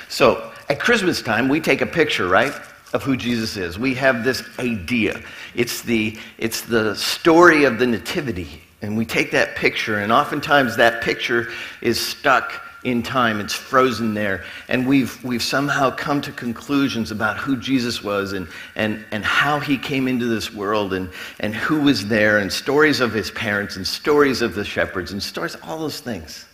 So 0.09 0.51
at 0.69 0.79
Christmas 0.79 1.21
time, 1.21 1.47
we 1.47 1.59
take 1.59 1.81
a 1.81 1.85
picture, 1.85 2.27
right, 2.27 2.53
of 2.93 3.03
who 3.03 3.15
Jesus 3.17 3.57
is. 3.57 3.79
We 3.79 3.93
have 3.95 4.23
this 4.23 4.43
idea. 4.59 5.21
It's 5.55 5.81
the, 5.81 6.17
it's 6.37 6.61
the 6.61 6.95
story 6.95 7.63
of 7.63 7.79
the 7.79 7.87
Nativity. 7.87 8.61
And 8.83 8.97
we 8.97 9.05
take 9.05 9.31
that 9.31 9.55
picture, 9.55 9.99
and 9.99 10.11
oftentimes 10.11 10.75
that 10.75 11.01
picture 11.01 11.47
is 11.79 11.97
stuck 12.05 12.61
in 12.83 13.01
time. 13.01 13.39
It's 13.39 13.53
frozen 13.53 14.13
there. 14.13 14.43
And 14.67 14.85
we've, 14.85 15.23
we've 15.23 15.41
somehow 15.41 15.89
come 15.91 16.19
to 16.19 16.33
conclusions 16.33 17.09
about 17.09 17.37
who 17.37 17.55
Jesus 17.55 18.03
was 18.03 18.33
and, 18.33 18.45
and, 18.75 19.05
and 19.11 19.23
how 19.23 19.61
he 19.61 19.77
came 19.77 20.09
into 20.09 20.25
this 20.25 20.53
world 20.53 20.91
and, 20.93 21.09
and 21.39 21.55
who 21.55 21.79
was 21.79 22.09
there, 22.09 22.39
and 22.39 22.51
stories 22.51 22.99
of 22.99 23.13
his 23.13 23.31
parents, 23.31 23.77
and 23.77 23.87
stories 23.87 24.41
of 24.41 24.53
the 24.53 24.65
shepherds, 24.65 25.13
and 25.13 25.23
stories, 25.23 25.55
all 25.63 25.79
those 25.79 26.01
things. 26.01 26.45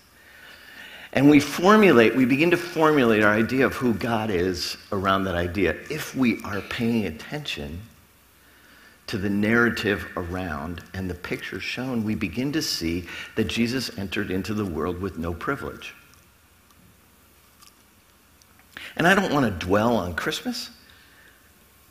And 1.14 1.32
we 1.32 1.40
formulate, 1.40 2.16
we 2.16 2.26
begin 2.26 2.52
to 2.52 2.58
formulate 2.58 3.24
our 3.24 3.34
idea 3.34 3.66
of 3.66 3.74
who 3.74 3.96
God 3.96 4.30
is 4.30 4.78
around 4.92 5.24
that 5.24 5.34
idea 5.34 5.76
if 5.90 6.16
we 6.16 6.40
are 6.44 6.62
paying 6.62 7.08
attention 7.08 7.82
to 9.10 9.18
the 9.18 9.30
narrative 9.30 10.06
around 10.16 10.84
and 10.94 11.10
the 11.10 11.16
picture 11.16 11.60
shown, 11.60 12.04
we 12.04 12.14
begin 12.14 12.52
to 12.52 12.62
see 12.62 13.06
that 13.36 13.46
Jesus 13.46 13.98
entered 13.98 14.30
into 14.30 14.54
the 14.54 14.64
world 14.64 15.02
with 15.02 15.18
no 15.18 15.34
privilege. 15.34 15.96
And 18.96 19.08
I 19.08 19.16
don't 19.16 19.34
want 19.34 19.46
to 19.46 19.66
dwell 19.66 19.96
on 19.96 20.14
Christmas, 20.14 20.70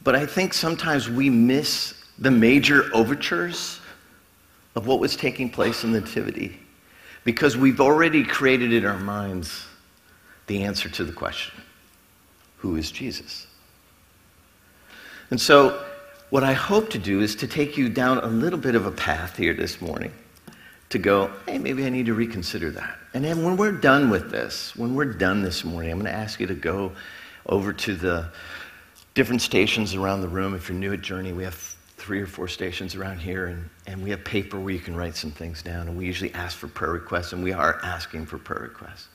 but 0.05 0.15
I 0.15 0.27
think 0.27 0.55
sometimes 0.55 1.11
we 1.11 1.29
miss 1.29 1.95
the 2.21 2.31
major 2.31 2.89
overtures 2.95 3.81
of 4.77 4.87
what 4.87 5.01
was 5.01 5.17
taking 5.17 5.51
place 5.51 5.83
in 5.83 5.91
the 5.91 6.01
Nativity 6.01 6.61
because 7.25 7.57
we've 7.57 7.81
already 7.81 8.23
created 8.23 8.73
in 8.73 8.85
our 8.85 8.99
minds 8.99 9.67
the 10.47 10.63
answer 10.63 10.89
to 10.89 11.05
the 11.05 11.13
question 11.13 11.61
who 12.59 12.77
is 12.77 12.91
Jesus? 12.93 13.47
And 15.31 15.41
so, 15.41 15.85
what 16.31 16.45
I 16.45 16.53
hope 16.53 16.91
to 16.91 16.99
do 16.99 17.21
is 17.21 17.37
to 17.37 17.47
take 17.47 17.77
you 17.77 17.89
down 17.89 18.19
a 18.19 18.27
little 18.27 18.59
bit 18.59 18.75
of 18.75 18.87
a 18.87 18.91
path 18.91 19.37
here 19.37 19.55
this 19.55 19.81
morning 19.81 20.13
to 20.91 20.99
go, 20.99 21.31
hey, 21.47 21.59
maybe 21.59 21.85
I 21.85 21.89
need 21.89 22.07
to 22.07 22.15
reconsider 22.15 22.71
that. 22.73 22.99
And 23.15 23.25
then 23.25 23.43
when 23.43 23.57
we're 23.57 23.73
done 23.73 24.11
with 24.11 24.31
this, 24.31 24.77
when 24.77 24.95
we're 24.95 25.13
done 25.13 25.43
this 25.43 25.65
morning, 25.65 25.91
I'm 25.91 25.99
going 25.99 26.11
to 26.11 26.19
ask 26.19 26.39
you 26.41 26.47
to 26.47 26.55
go 26.55 26.93
over 27.47 27.73
to 27.73 27.95
the 27.95 28.31
different 29.15 29.43
stations 29.43 29.95
around 29.95 30.21
the 30.21 30.29
room. 30.29 30.55
If 30.55 30.69
you're 30.69 30.79
new 30.79 30.93
at 30.93 31.01
Journey, 31.01 31.33
we 31.33 31.45
have 31.45 31.55
three 31.97 32.21
or 32.21 32.27
four 32.27 32.47
stations 32.47 32.95
around 32.95 33.19
here, 33.19 33.47
and, 33.47 33.69
and 33.87 34.03
we 34.03 34.11
have 34.11 34.25
paper 34.25 34.61
where 34.61 34.73
you 34.73 34.81
can 34.81 34.95
write 34.95 35.17
some 35.17 35.31
things 35.31 35.63
down. 35.63 35.89
And 35.89 35.97
we 35.97 36.07
usually 36.07 36.33
ask 36.35 36.57
for 36.57 36.69
prayer 36.69 36.93
requests, 36.93 37.33
and 37.33 37.43
we 37.43 37.53
are 37.53 37.81
asking 37.83 38.27
for 38.27 38.39
prayer 38.39 38.63
requests. 38.63 39.09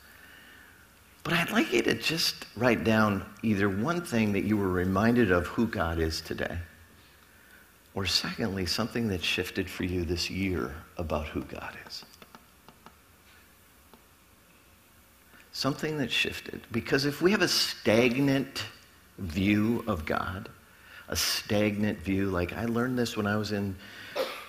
But 1.22 1.32
I'd 1.32 1.50
like 1.50 1.72
you 1.72 1.80
to 1.82 1.94
just 1.94 2.34
write 2.56 2.84
down 2.84 3.24
either 3.42 3.68
one 3.68 4.02
thing 4.02 4.32
that 4.32 4.44
you 4.44 4.56
were 4.56 4.68
reminded 4.68 5.30
of 5.30 5.46
who 5.46 5.66
God 5.66 5.98
is 5.98 6.20
today 6.20 6.58
or 7.94 8.06
secondly, 8.06 8.66
something 8.66 9.08
that 9.08 9.22
shifted 9.22 9.70
for 9.70 9.84
you 9.84 10.04
this 10.04 10.28
year 10.28 10.74
about 10.98 11.26
who 11.26 11.42
God 11.42 11.76
is. 11.86 12.04
Something 15.52 15.98
that 15.98 16.10
shifted. 16.10 16.60
Because 16.72 17.04
if 17.04 17.22
we 17.22 17.30
have 17.30 17.42
a 17.42 17.48
stagnant 17.48 18.64
view 19.18 19.84
of 19.86 20.04
God, 20.04 20.48
a 21.08 21.14
stagnant 21.14 22.00
view, 22.00 22.30
like 22.30 22.52
I 22.52 22.64
learned 22.64 22.98
this 22.98 23.16
when 23.16 23.28
I 23.28 23.36
was 23.36 23.52
in 23.52 23.76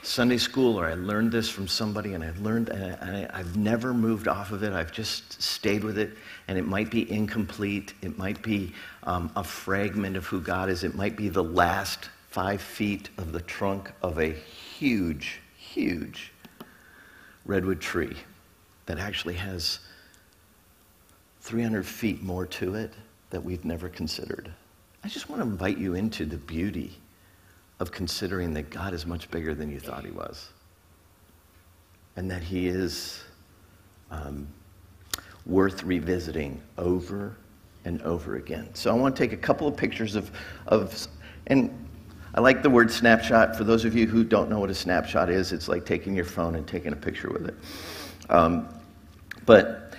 Sunday 0.02 0.38
school, 0.38 0.80
or 0.80 0.88
I 0.88 0.96
learned 0.96 1.32
this 1.32 1.50
from 1.50 1.68
somebody, 1.68 2.14
and 2.14 2.24
I've 2.24 2.40
learned, 2.40 2.70
and 2.70 3.32
I, 3.32 3.38
have 3.38 3.58
never 3.58 3.94
moved 3.94 4.28
off 4.28 4.52
of 4.52 4.64
it. 4.64 4.72
I've 4.72 4.92
just 4.92 5.42
stayed 5.42 5.84
with 5.84 5.98
it, 5.98 6.16
and 6.48 6.58
it 6.58 6.66
might 6.66 6.92
be 6.92 7.12
incomplete. 7.12 7.94
It 8.02 8.18
might 8.18 8.42
be 8.42 8.74
um, 9.04 9.32
a 9.36 9.44
fragment 9.44 10.16
of 10.16 10.26
who 10.26 10.42
God 10.42 10.70
is. 10.70 10.84
It 10.84 10.96
might 10.96 11.16
be 11.16 11.30
the 11.30 11.44
last 11.44 12.10
five 12.36 12.62
feet 12.62 13.12
of 13.18 13.32
the 13.32 13.40
trunk 13.40 13.94
of 14.02 14.20
a 14.20 14.30
huge, 14.34 15.40
huge 15.56 16.34
redwood 17.46 17.80
tree 17.80 18.18
that 18.88 19.00
actually 19.00 19.36
has 19.36 19.80
300 21.40 21.86
feet 21.86 22.22
more 22.22 22.46
to 22.46 22.76
it 22.76 22.94
that 23.30 23.42
we've 23.42 23.64
never 23.64 23.88
considered. 23.88 24.52
I 25.02 25.08
just 25.08 25.30
want 25.30 25.42
to 25.42 25.48
invite 25.48 25.78
you 25.78 25.94
into 25.94 26.26
the 26.26 26.36
beauty 26.36 27.00
of 27.80 27.94
considering 27.94 28.54
that 28.56 28.70
God 28.70 28.94
is 28.94 29.06
much 29.06 29.32
bigger 29.32 29.56
than 29.56 29.72
you 29.72 29.80
thought 29.80 30.04
he 30.04 30.12
was. 30.12 30.50
And 32.18 32.30
that 32.30 32.44
he 32.44 32.68
is 32.68 33.24
um, 34.12 34.46
worth 35.46 35.84
revisiting 35.84 36.62
over 36.78 37.38
and 37.86 38.02
over 38.02 38.36
again. 38.36 38.68
So 38.74 38.92
I 38.92 38.94
want 38.94 39.16
to 39.16 39.24
take 39.24 39.32
a 39.32 39.38
couple 39.38 39.70
of 39.70 39.78
pictures 39.78 40.16
of, 40.16 40.32
of 40.68 41.08
and 41.48 41.85
I 42.36 42.42
like 42.42 42.62
the 42.62 42.70
word 42.70 42.92
snapshot. 42.92 43.56
For 43.56 43.64
those 43.64 43.86
of 43.86 43.96
you 43.96 44.08
who 44.08 44.26
don't 44.26 44.50
know 44.50 44.60
what 44.60 44.70
a 44.70 44.76
snapshot 44.76 45.30
is, 45.30 45.54
it's 45.54 45.70
like 45.70 45.86
taking 45.86 46.14
your 46.14 46.26
phone 46.26 46.56
and 46.56 46.68
taking 46.68 46.92
a 46.92 46.96
picture 46.96 47.30
with 47.30 47.48
it. 47.48 47.56
Um, 48.30 48.68
but, 49.46 49.94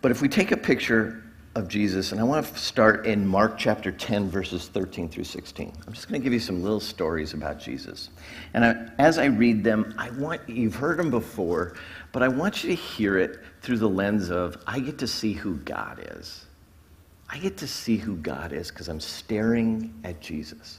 but 0.00 0.12
if 0.12 0.22
we 0.22 0.28
take 0.28 0.52
a 0.52 0.56
picture 0.56 1.24
of 1.56 1.66
Jesus, 1.66 2.12
and 2.12 2.20
I 2.20 2.24
want 2.24 2.46
to 2.46 2.56
start 2.56 3.06
in 3.06 3.26
Mark 3.26 3.58
chapter 3.58 3.90
10, 3.90 4.30
verses 4.30 4.68
13 4.68 5.08
through 5.08 5.24
16. 5.24 5.72
I'm 5.84 5.92
just 5.92 6.08
going 6.08 6.20
to 6.20 6.22
give 6.22 6.32
you 6.32 6.38
some 6.38 6.62
little 6.62 6.78
stories 6.78 7.34
about 7.34 7.58
Jesus. 7.58 8.10
And 8.54 8.64
I, 8.64 8.88
as 9.00 9.18
I 9.18 9.24
read 9.24 9.64
them, 9.64 9.92
I 9.98 10.10
want 10.10 10.48
you've 10.48 10.76
heard 10.76 10.96
them 10.96 11.10
before, 11.10 11.74
but 12.12 12.22
I 12.22 12.28
want 12.28 12.62
you 12.62 12.70
to 12.70 12.76
hear 12.76 13.18
it 13.18 13.40
through 13.62 13.78
the 13.78 13.88
lens 13.88 14.30
of 14.30 14.62
I 14.64 14.78
get 14.78 14.96
to 14.98 15.08
see 15.08 15.32
who 15.32 15.56
God 15.56 16.06
is. 16.18 16.46
I 17.28 17.38
get 17.38 17.56
to 17.58 17.66
see 17.66 17.96
who 17.96 18.14
God 18.16 18.52
is 18.52 18.70
because 18.70 18.88
I'm 18.88 19.00
staring 19.00 19.92
at 20.04 20.20
Jesus. 20.20 20.78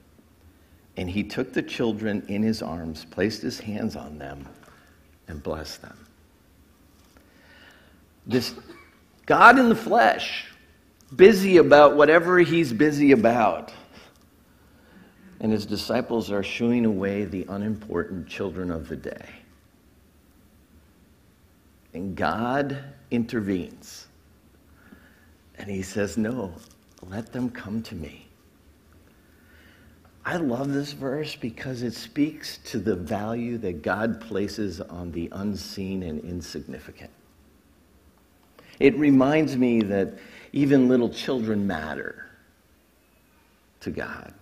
And 1.01 1.09
he 1.09 1.23
took 1.23 1.51
the 1.51 1.63
children 1.63 2.23
in 2.27 2.43
his 2.43 2.61
arms, 2.61 3.07
placed 3.09 3.41
his 3.41 3.59
hands 3.59 3.95
on 3.95 4.19
them, 4.19 4.47
and 5.27 5.41
blessed 5.41 5.81
them. 5.81 5.97
This 8.27 8.53
God 9.25 9.57
in 9.57 9.67
the 9.67 9.75
flesh, 9.75 10.45
busy 11.15 11.57
about 11.57 11.95
whatever 11.97 12.37
he's 12.37 12.71
busy 12.71 13.13
about. 13.13 13.73
And 15.39 15.51
his 15.51 15.65
disciples 15.65 16.29
are 16.29 16.43
shooing 16.43 16.85
away 16.85 17.25
the 17.25 17.47
unimportant 17.49 18.27
children 18.27 18.69
of 18.69 18.87
the 18.87 18.95
day. 18.95 19.27
And 21.95 22.15
God 22.15 22.77
intervenes. 23.09 24.05
And 25.55 25.67
he 25.67 25.81
says, 25.81 26.15
No, 26.15 26.53
let 27.01 27.33
them 27.33 27.49
come 27.49 27.81
to 27.81 27.95
me. 27.95 28.27
I 30.23 30.37
love 30.37 30.71
this 30.71 30.91
verse 30.91 31.35
because 31.35 31.81
it 31.81 31.93
speaks 31.93 32.59
to 32.65 32.77
the 32.77 32.95
value 32.95 33.57
that 33.59 33.81
God 33.81 34.21
places 34.21 34.79
on 34.79 35.11
the 35.11 35.29
unseen 35.31 36.03
and 36.03 36.19
insignificant. 36.19 37.09
It 38.79 38.95
reminds 38.97 39.57
me 39.57 39.81
that 39.81 40.13
even 40.53 40.87
little 40.87 41.09
children 41.09 41.65
matter 41.65 42.27
to 43.79 43.89
God. 43.89 44.33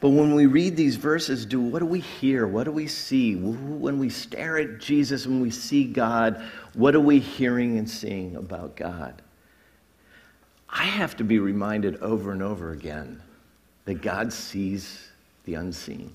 But 0.00 0.10
when 0.10 0.34
we 0.34 0.46
read 0.46 0.74
these 0.74 0.96
verses, 0.96 1.44
do 1.44 1.60
what 1.60 1.80
do 1.80 1.86
we 1.86 2.00
hear? 2.00 2.46
What 2.46 2.64
do 2.64 2.70
we 2.70 2.86
see? 2.86 3.36
When 3.36 3.98
we 3.98 4.08
stare 4.08 4.56
at 4.56 4.78
Jesus, 4.78 5.26
when 5.26 5.40
we 5.40 5.50
see 5.50 5.84
God, 5.84 6.42
what 6.72 6.94
are 6.94 7.00
we 7.00 7.18
hearing 7.18 7.76
and 7.76 7.88
seeing 7.88 8.36
about 8.36 8.76
God? 8.76 9.20
I 10.70 10.84
have 10.84 11.16
to 11.18 11.24
be 11.24 11.38
reminded 11.38 11.96
over 11.96 12.32
and 12.32 12.42
over 12.42 12.72
again 12.72 13.20
that 13.84 14.02
God 14.02 14.32
sees 14.32 15.08
the 15.44 15.54
unseen. 15.54 16.12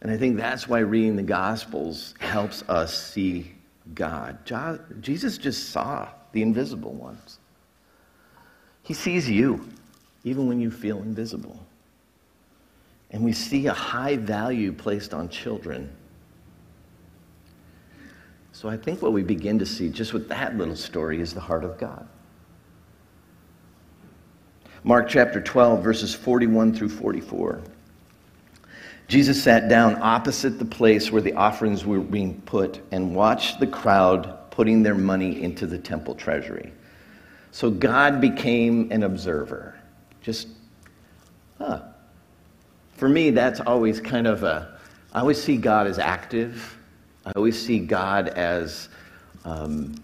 And 0.00 0.10
I 0.10 0.16
think 0.16 0.36
that's 0.36 0.68
why 0.68 0.80
reading 0.80 1.16
the 1.16 1.22
Gospels 1.22 2.14
helps 2.20 2.62
us 2.68 3.12
see 3.12 3.52
God. 3.94 4.38
Jesus 5.00 5.38
just 5.38 5.70
saw 5.70 6.08
the 6.32 6.42
invisible 6.42 6.92
ones. 6.92 7.38
He 8.82 8.94
sees 8.94 9.28
you, 9.28 9.68
even 10.22 10.46
when 10.46 10.60
you 10.60 10.70
feel 10.70 10.98
invisible. 10.98 11.58
And 13.10 13.24
we 13.24 13.32
see 13.32 13.66
a 13.66 13.72
high 13.72 14.16
value 14.16 14.72
placed 14.72 15.14
on 15.14 15.28
children. 15.28 15.90
So 18.52 18.68
I 18.68 18.76
think 18.76 19.02
what 19.02 19.12
we 19.12 19.22
begin 19.22 19.58
to 19.58 19.66
see 19.66 19.88
just 19.88 20.12
with 20.12 20.28
that 20.28 20.56
little 20.56 20.76
story 20.76 21.20
is 21.20 21.34
the 21.34 21.40
heart 21.40 21.64
of 21.64 21.78
God. 21.78 22.06
Mark 24.86 25.08
chapter 25.08 25.40
12, 25.40 25.82
verses 25.82 26.14
41 26.14 26.72
through 26.72 26.90
44. 26.90 27.60
Jesus 29.08 29.42
sat 29.42 29.68
down 29.68 30.00
opposite 30.00 30.60
the 30.60 30.64
place 30.64 31.10
where 31.10 31.20
the 31.20 31.32
offerings 31.32 31.84
were 31.84 31.98
being 31.98 32.40
put 32.42 32.80
and 32.92 33.12
watched 33.12 33.58
the 33.58 33.66
crowd 33.66 34.48
putting 34.52 34.84
their 34.84 34.94
money 34.94 35.42
into 35.42 35.66
the 35.66 35.76
temple 35.76 36.14
treasury. 36.14 36.72
So 37.50 37.68
God 37.68 38.20
became 38.20 38.92
an 38.92 39.02
observer. 39.02 39.74
Just, 40.22 40.46
huh. 41.58 41.82
For 42.92 43.08
me, 43.08 43.30
that's 43.30 43.58
always 43.58 43.98
kind 44.00 44.28
of 44.28 44.44
a, 44.44 44.78
I 45.12 45.18
always 45.18 45.42
see 45.42 45.56
God 45.56 45.88
as 45.88 45.98
active. 45.98 46.78
I 47.24 47.32
always 47.34 47.60
see 47.60 47.80
God 47.80 48.28
as 48.28 48.88
um, 49.44 49.96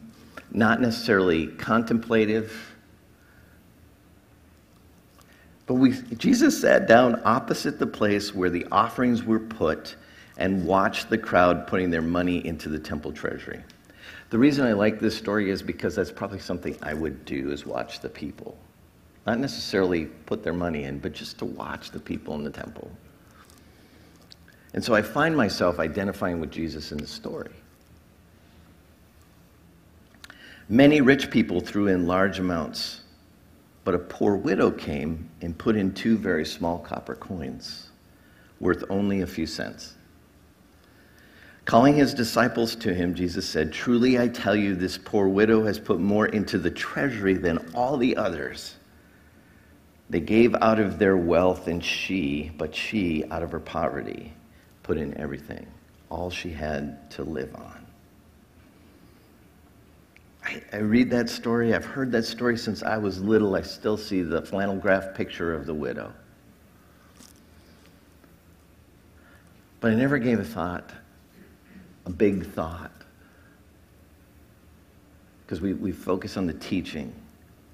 not 0.51 0.81
necessarily 0.81 1.47
contemplative 1.47 2.72
but 5.67 5.75
we, 5.75 5.93
Jesus 6.17 6.61
sat 6.61 6.89
down 6.89 7.21
opposite 7.25 7.79
the 7.79 7.87
place 7.87 8.35
where 8.35 8.51
the 8.51 8.67
offerings 8.73 9.23
were 9.23 9.39
put 9.39 9.97
and 10.37 10.67
watched 10.67 11.09
the 11.09 11.19
crowd 11.19 11.67
putting 11.67 11.91
their 11.91 12.03
money 12.03 12.45
into 12.47 12.69
the 12.69 12.79
temple 12.79 13.13
treasury. 13.13 13.63
The 14.31 14.39
reason 14.39 14.67
I 14.67 14.73
like 14.73 14.99
this 14.99 15.17
story 15.17 15.51
is 15.51 15.63
because 15.63 15.95
that's 15.95 16.11
probably 16.11 16.41
something 16.41 16.77
I 16.83 16.95
would 16.95 17.25
do 17.25 17.53
is 17.53 17.67
watch 17.67 18.01
the 18.01 18.09
people. 18.09 18.57
Not 19.27 19.39
necessarily 19.39 20.07
put 20.07 20.43
their 20.43 20.55
money 20.55 20.85
in, 20.85 20.99
but 20.99 21.13
just 21.13 21.39
to 21.39 21.45
watch 21.45 21.91
the 21.91 22.01
people 22.01 22.35
in 22.35 22.43
the 22.43 22.51
temple. 22.51 22.91
And 24.75 24.83
so 24.83 24.95
I 24.95 25.03
find 25.03 25.37
myself 25.37 25.79
identifying 25.79 26.41
with 26.41 26.51
Jesus 26.51 26.93
in 26.93 26.99
the 26.99 27.07
story. 27.07 27.53
Many 30.69 31.03
rich 31.03 31.31
people 31.31 31.61
threw 31.61 31.89
in 31.89 32.07
large 32.07 32.39
amounts 32.39 33.02
but 33.85 33.95
a 33.95 33.99
poor 33.99 34.37
widow 34.37 34.71
came 34.71 35.29
and 35.41 35.57
put 35.57 35.77
in 35.77 35.93
two 35.93 36.17
very 36.17 36.47
small 36.47 36.79
copper 36.79 37.15
coins, 37.15 37.91
worth 38.61 38.85
only 38.89 39.23
a 39.23 39.27
few 39.27 39.47
cents. 39.47 39.95
Calling 41.65 41.95
his 41.95 42.13
disciples 42.13 42.75
to 42.77 42.93
him, 42.93 43.15
Jesus 43.15 43.49
said, 43.49 43.73
Truly 43.73 44.19
I 44.19 44.29
tell 44.29 44.57
you, 44.57 44.75
this 44.75 44.99
poor 44.99 45.29
widow 45.29 45.65
has 45.65 45.79
put 45.79 46.01
more 46.01 46.27
into 46.27 46.59
the 46.59 46.71
treasury 46.71 47.35
than 47.35 47.59
all 47.75 47.97
the 47.97 48.17
others. 48.17 48.75
They 50.11 50.21
gave 50.21 50.55
out 50.57 50.81
of 50.81 50.99
their 50.99 51.17
wealth, 51.17 51.69
and 51.69 51.83
she, 51.83 52.51
but 52.59 52.75
she, 52.75 53.25
out 53.31 53.43
of 53.43 53.53
her 53.53 53.61
poverty, 53.61 54.33
put 54.83 54.99
in 54.99 55.17
everything, 55.17 55.67
all 56.11 56.31
she 56.31 56.51
had 56.51 57.11
to 57.13 57.23
live 57.23 57.55
on. 57.55 57.87
I, 60.53 60.77
I, 60.77 60.81
read 60.81 61.11
that 61.11 61.31
story. 61.31 61.75
I've 61.75 61.85
heard 61.85 62.13
that 62.13 62.25
story 62.25 62.57
since 62.57 62.83
I 62.83 62.97
was 62.97 63.21
little. 63.21 63.55
I 63.55 63.63
still 63.63 63.97
see 63.97 64.23
the 64.23 64.43
flannel 64.43 64.77
graph 64.77 65.15
picture 65.15 65.55
of 65.55 65.67
the 65.67 65.75
widow. 65.75 66.13
But 69.81 69.93
I 69.93 69.95
never 69.95 70.19
gave 70.19 70.39
a 70.39 70.45
thought, 70.45 70.93
a 72.07 72.11
big 72.11 72.47
thought. 72.47 72.93
Because 75.45 75.61
we, 75.61 75.75
we 75.75 75.93
focus 75.93 76.37
on 76.37 76.47
the 76.47 76.55
teaching. 76.55 77.13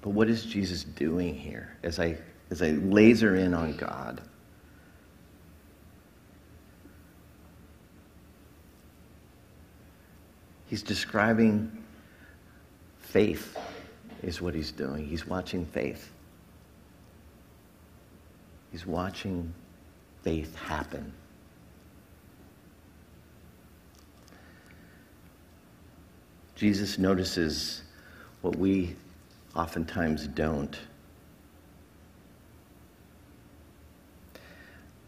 But 0.01 0.11
what 0.11 0.29
is 0.29 0.45
Jesus 0.45 0.83
doing 0.83 1.35
here 1.35 1.75
as 1.83 1.99
I, 1.99 2.17
as 2.49 2.61
I 2.61 2.71
laser 2.71 3.35
in 3.35 3.53
on 3.53 3.75
God? 3.75 4.21
He's 10.67 10.83
describing 10.83 11.78
Faith 13.09 13.57
is 14.21 14.39
what 14.39 14.53
he's 14.53 14.71
doing. 14.71 15.03
He's 15.03 15.25
watching 15.25 15.65
faith. 15.65 16.11
He's 18.71 18.85
watching 18.85 19.51
faith 20.21 20.55
happen. 20.55 21.11
Jesus 26.53 26.99
notices 26.99 27.81
what 28.41 28.55
we 28.55 28.95
oftentimes 29.55 30.27
don't. 30.27 30.77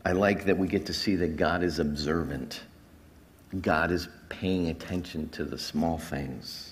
I 0.04 0.14
like 0.14 0.46
that 0.46 0.58
we 0.58 0.68
get 0.68 0.88
to 0.88 0.94
see 0.94 1.16
that 1.18 1.38
God 1.38 1.62
is 1.62 1.78
observant. 1.78 2.62
God 3.62 3.92
is 3.92 4.08
paying 4.30 4.70
attention 4.70 5.30
to 5.30 5.44
the 5.44 5.58
small 5.60 6.00
things. 6.00 6.71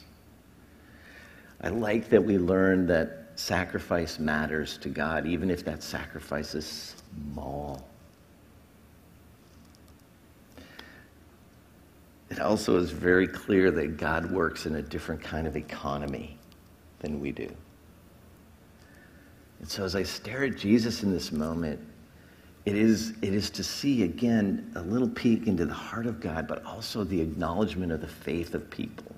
I 1.62 1.70
like 1.70 2.10
that 2.10 2.24
we 2.24 2.38
learn 2.38 2.88
that 2.88 3.32
sacrifice 3.36 4.20
matters 4.20 4.78
to 4.80 4.90
God, 4.90 5.26
even 5.26 5.50
if 5.50 5.64
that 5.66 5.84
sacrifice 5.84 6.56
is 6.56 6.96
small. 7.34 7.86
It 12.30 12.40
also 12.40 12.78
is 12.78 12.92
very 12.92 13.28
clear 13.28 13.72
that 13.72 13.98
God 13.98 14.32
works 14.32 14.66
in 14.66 14.76
a 14.76 14.82
different 14.82 15.22
kind 15.24 15.48
of 15.48 15.58
economy 15.58 16.38
than 17.00 17.20
we 17.20 17.32
do. 17.32 17.50
And 19.60 19.70
so 19.70 19.84
as 19.84 19.96
I 19.96 20.04
stare 20.04 20.46
at 20.46 20.56
Jesus 20.56 21.04
in 21.04 21.12
this 21.12 21.32
moment, 21.32 21.80
it 22.66 22.76
is, 22.76 23.14
it 23.22 23.34
is 23.34 23.50
to 23.52 23.64
see 23.64 24.04
again 24.04 24.72
a 24.76 24.82
little 24.82 25.10
peek 25.10 25.48
into 25.48 25.66
the 25.66 25.74
heart 25.74 26.06
of 26.06 26.20
God, 26.20 26.48
but 26.48 26.64
also 26.66 27.04
the 27.04 27.20
acknowledgement 27.20 27.92
of 27.92 28.00
the 28.00 28.08
faith 28.08 28.54
of 28.54 28.70
people. 28.70 29.16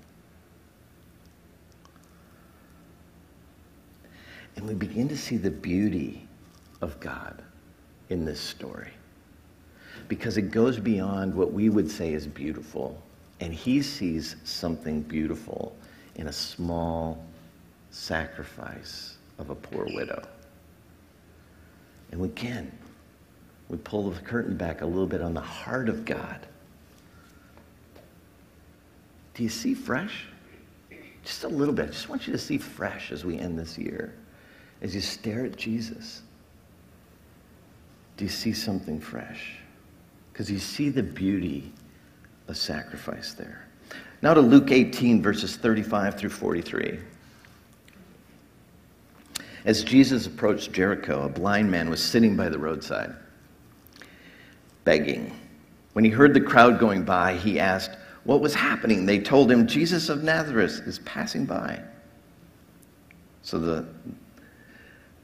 And 4.56 4.66
we 4.66 4.74
begin 4.74 5.08
to 5.08 5.16
see 5.16 5.36
the 5.36 5.50
beauty 5.50 6.26
of 6.80 6.98
God 7.00 7.42
in 8.10 8.24
this 8.24 8.40
story. 8.40 8.90
Because 10.08 10.36
it 10.36 10.50
goes 10.50 10.78
beyond 10.78 11.34
what 11.34 11.52
we 11.52 11.68
would 11.68 11.90
say 11.90 12.12
is 12.12 12.26
beautiful. 12.26 13.00
And 13.40 13.52
he 13.52 13.82
sees 13.82 14.36
something 14.44 15.02
beautiful 15.02 15.74
in 16.16 16.28
a 16.28 16.32
small 16.32 17.24
sacrifice 17.90 19.16
of 19.38 19.50
a 19.50 19.54
poor 19.54 19.86
widow. 19.94 20.22
And 22.10 22.22
again, 22.22 22.70
we 23.68 23.78
pull 23.78 24.10
the 24.10 24.20
curtain 24.20 24.56
back 24.56 24.82
a 24.82 24.86
little 24.86 25.06
bit 25.06 25.22
on 25.22 25.32
the 25.32 25.40
heart 25.40 25.88
of 25.88 26.04
God. 26.04 26.46
Do 29.34 29.42
you 29.42 29.48
see 29.48 29.72
fresh? 29.72 30.26
Just 31.24 31.44
a 31.44 31.48
little 31.48 31.72
bit. 31.72 31.86
I 31.86 31.88
just 31.88 32.08
want 32.08 32.26
you 32.26 32.32
to 32.32 32.38
see 32.38 32.58
fresh 32.58 33.12
as 33.12 33.24
we 33.24 33.38
end 33.38 33.58
this 33.58 33.78
year 33.78 34.12
as 34.82 34.94
you 34.94 35.00
stare 35.00 35.44
at 35.46 35.56
Jesus, 35.56 36.22
do 38.16 38.24
you 38.24 38.30
see 38.30 38.52
something 38.52 39.00
fresh? 39.00 39.56
Because 40.32 40.50
you 40.50 40.58
see 40.58 40.90
the 40.90 41.02
beauty 41.02 41.72
of 42.48 42.56
sacrifice 42.56 43.32
there. 43.32 43.66
Now 44.20 44.34
to 44.34 44.40
Luke 44.40 44.70
18, 44.70 45.22
verses 45.22 45.56
35 45.56 46.18
through 46.18 46.30
43. 46.30 46.98
As 49.64 49.84
Jesus 49.84 50.26
approached 50.26 50.72
Jericho, 50.72 51.24
a 51.24 51.28
blind 51.28 51.70
man 51.70 51.88
was 51.88 52.02
sitting 52.02 52.36
by 52.36 52.48
the 52.48 52.58
roadside, 52.58 53.14
begging. 54.84 55.32
When 55.92 56.04
he 56.04 56.10
heard 56.10 56.34
the 56.34 56.40
crowd 56.40 56.80
going 56.80 57.04
by, 57.04 57.36
he 57.36 57.60
asked 57.60 57.96
what 58.24 58.40
was 58.40 58.54
happening. 58.54 59.06
They 59.06 59.20
told 59.20 59.50
him, 59.50 59.68
Jesus 59.68 60.08
of 60.08 60.24
Nazareth 60.24 60.82
is 60.86 60.98
passing 61.00 61.44
by. 61.44 61.80
So 63.42 63.58
the 63.58 63.86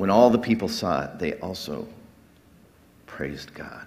When 0.00 0.08
all 0.08 0.30
the 0.30 0.38
people 0.38 0.66
saw 0.66 1.04
it, 1.04 1.18
they 1.18 1.34
also 1.40 1.86
praised 3.04 3.52
God. 3.52 3.86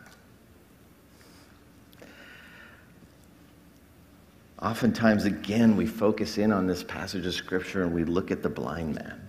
Oftentimes, 4.62 5.26
again, 5.26 5.76
we 5.76 5.88
focus 5.88 6.38
in 6.38 6.52
on 6.52 6.68
this 6.68 6.84
passage 6.84 7.26
of 7.26 7.34
Scripture 7.34 7.82
and 7.82 7.92
we 7.92 8.04
look 8.04 8.30
at 8.30 8.44
the 8.44 8.50
blind 8.50 8.94
man. 8.94 9.28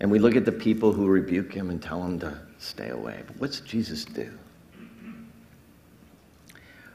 And 0.00 0.10
we 0.10 0.18
look 0.18 0.36
at 0.36 0.44
the 0.44 0.52
people 0.52 0.92
who 0.92 1.06
rebuke 1.06 1.50
him 1.50 1.70
and 1.70 1.82
tell 1.82 2.02
him 2.02 2.18
to 2.18 2.38
stay 2.58 2.90
away. 2.90 3.22
But 3.26 3.38
what's 3.38 3.60
Jesus 3.60 4.04
do? 4.04 4.30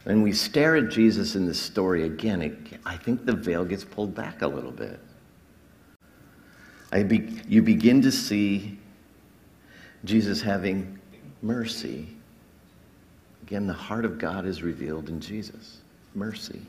When 0.04 0.21
we 0.21 0.32
stare 0.32 0.75
at 0.75 0.91
Jesus 0.91 1.34
in 1.36 1.47
this 1.47 1.60
story 1.60 2.04
again, 2.04 2.43
it, 2.43 2.56
I 2.86 2.97
think 2.97 3.25
the 3.25 3.34
veil 3.34 3.65
gets 3.65 3.84
pulled 3.84 4.13
back 4.13 4.43
a 4.43 4.47
little 4.47 4.69
bit. 4.69 4.99
Be, 6.91 7.41
you 7.47 7.62
begin 7.62 8.01
to 8.01 8.12
see 8.12 8.77
Jesus 10.04 10.41
having 10.41 10.99
mercy. 11.41 12.08
Again, 13.43 13.67
the 13.67 13.73
heart 13.73 14.06
of 14.06 14.17
God 14.17 14.45
is 14.45 14.62
revealed 14.62 15.10
in 15.10 15.19
Jesus. 15.19 15.77
Mercy. 16.15 16.62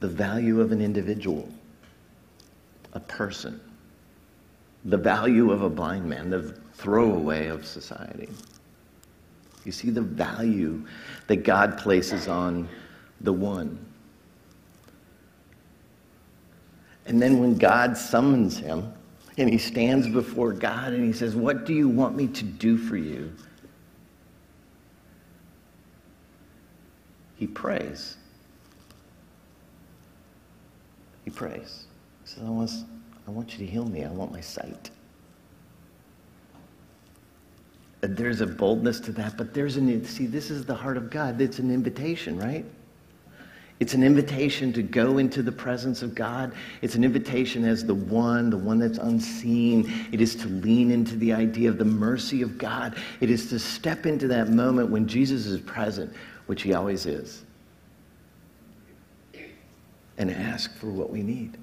The 0.00 0.08
value 0.08 0.60
of 0.60 0.72
an 0.72 0.80
individual, 0.80 1.48
a 2.92 3.00
person. 3.00 3.60
The 4.84 4.98
value 4.98 5.50
of 5.50 5.62
a 5.62 5.70
blind 5.70 6.08
man, 6.08 6.30
the 6.30 6.54
throwaway 6.74 7.46
of 7.46 7.64
society. 7.64 8.28
You 9.64 9.72
see 9.72 9.90
the 9.90 10.02
value 10.02 10.84
that 11.26 11.36
God 11.36 11.78
places 11.78 12.28
on 12.28 12.68
the 13.22 13.32
one. 13.32 13.78
And 17.06 17.20
then 17.20 17.38
when 17.38 17.56
God 17.56 17.96
summons 17.96 18.58
him 18.58 18.92
and 19.36 19.48
he 19.48 19.58
stands 19.58 20.08
before 20.08 20.52
God 20.52 20.92
and 20.92 21.04
he 21.04 21.12
says, 21.12 21.34
What 21.36 21.66
do 21.66 21.74
you 21.74 21.88
want 21.88 22.16
me 22.16 22.28
to 22.28 22.44
do 22.44 22.76
for 22.76 22.96
you? 22.96 23.32
He 27.36 27.46
prays. 27.46 28.16
He 31.24 31.30
prays. 31.30 31.86
He 32.22 32.30
says, 32.30 32.44
I 32.44 32.50
want, 32.50 32.70
I 33.26 33.30
want 33.30 33.52
you 33.52 33.66
to 33.66 33.70
heal 33.70 33.84
me. 33.84 34.04
I 34.04 34.10
want 34.10 34.32
my 34.32 34.40
sight. 34.40 34.90
Uh, 38.02 38.08
there's 38.10 38.40
a 38.40 38.46
boldness 38.46 39.00
to 39.00 39.12
that, 39.12 39.36
but 39.36 39.54
there's 39.54 39.76
an, 39.76 40.04
see, 40.04 40.26
this 40.26 40.50
is 40.50 40.64
the 40.64 40.74
heart 40.74 40.96
of 40.96 41.10
God. 41.10 41.40
It's 41.40 41.58
an 41.58 41.70
invitation, 41.70 42.38
right? 42.38 42.64
It's 43.80 43.94
an 43.94 44.04
invitation 44.04 44.72
to 44.74 44.82
go 44.82 45.18
into 45.18 45.42
the 45.42 45.50
presence 45.50 46.02
of 46.02 46.14
God. 46.14 46.52
It's 46.80 46.94
an 46.94 47.02
invitation 47.02 47.64
as 47.64 47.84
the 47.84 47.94
one, 47.94 48.48
the 48.48 48.56
one 48.56 48.78
that's 48.78 48.98
unseen. 48.98 49.92
It 50.12 50.20
is 50.20 50.36
to 50.36 50.48
lean 50.48 50.90
into 50.92 51.16
the 51.16 51.32
idea 51.32 51.70
of 51.70 51.78
the 51.78 51.84
mercy 51.84 52.40
of 52.42 52.56
God. 52.56 52.96
It 53.20 53.30
is 53.30 53.48
to 53.50 53.58
step 53.58 54.06
into 54.06 54.28
that 54.28 54.48
moment 54.48 54.90
when 54.90 55.08
Jesus 55.08 55.46
is 55.46 55.60
present, 55.60 56.12
which 56.46 56.62
he 56.62 56.72
always 56.72 57.04
is, 57.04 57.42
and 60.18 60.30
ask 60.30 60.72
for 60.76 60.86
what 60.86 61.10
we 61.10 61.22
need. 61.22 61.58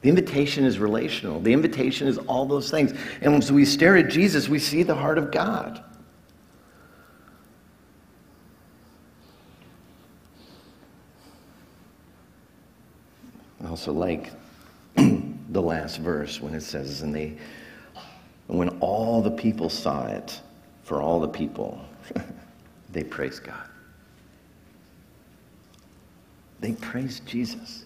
The 0.00 0.08
invitation 0.08 0.64
is 0.64 0.78
relational. 0.78 1.40
The 1.40 1.52
invitation 1.52 2.08
is 2.08 2.18
all 2.18 2.46
those 2.46 2.70
things. 2.70 2.92
And 3.20 3.34
as 3.34 3.52
we 3.52 3.64
stare 3.64 3.96
at 3.96 4.08
Jesus, 4.08 4.48
we 4.48 4.58
see 4.58 4.82
the 4.82 4.94
heart 4.94 5.16
of 5.16 5.30
God. 5.30 5.82
Also 13.74 13.92
like 13.92 14.30
the 14.94 15.60
last 15.60 15.96
verse 15.96 16.40
when 16.40 16.54
it 16.54 16.60
says, 16.60 17.02
and 17.02 17.12
they, 17.12 17.36
when 18.46 18.68
all 18.78 19.20
the 19.20 19.32
people 19.32 19.68
saw 19.68 20.06
it, 20.06 20.40
for 20.84 21.02
all 21.02 21.18
the 21.18 21.26
people, 21.26 21.84
they 22.92 23.02
praised 23.02 23.42
God. 23.42 23.68
They 26.60 26.74
praised 26.74 27.26
Jesus. 27.26 27.84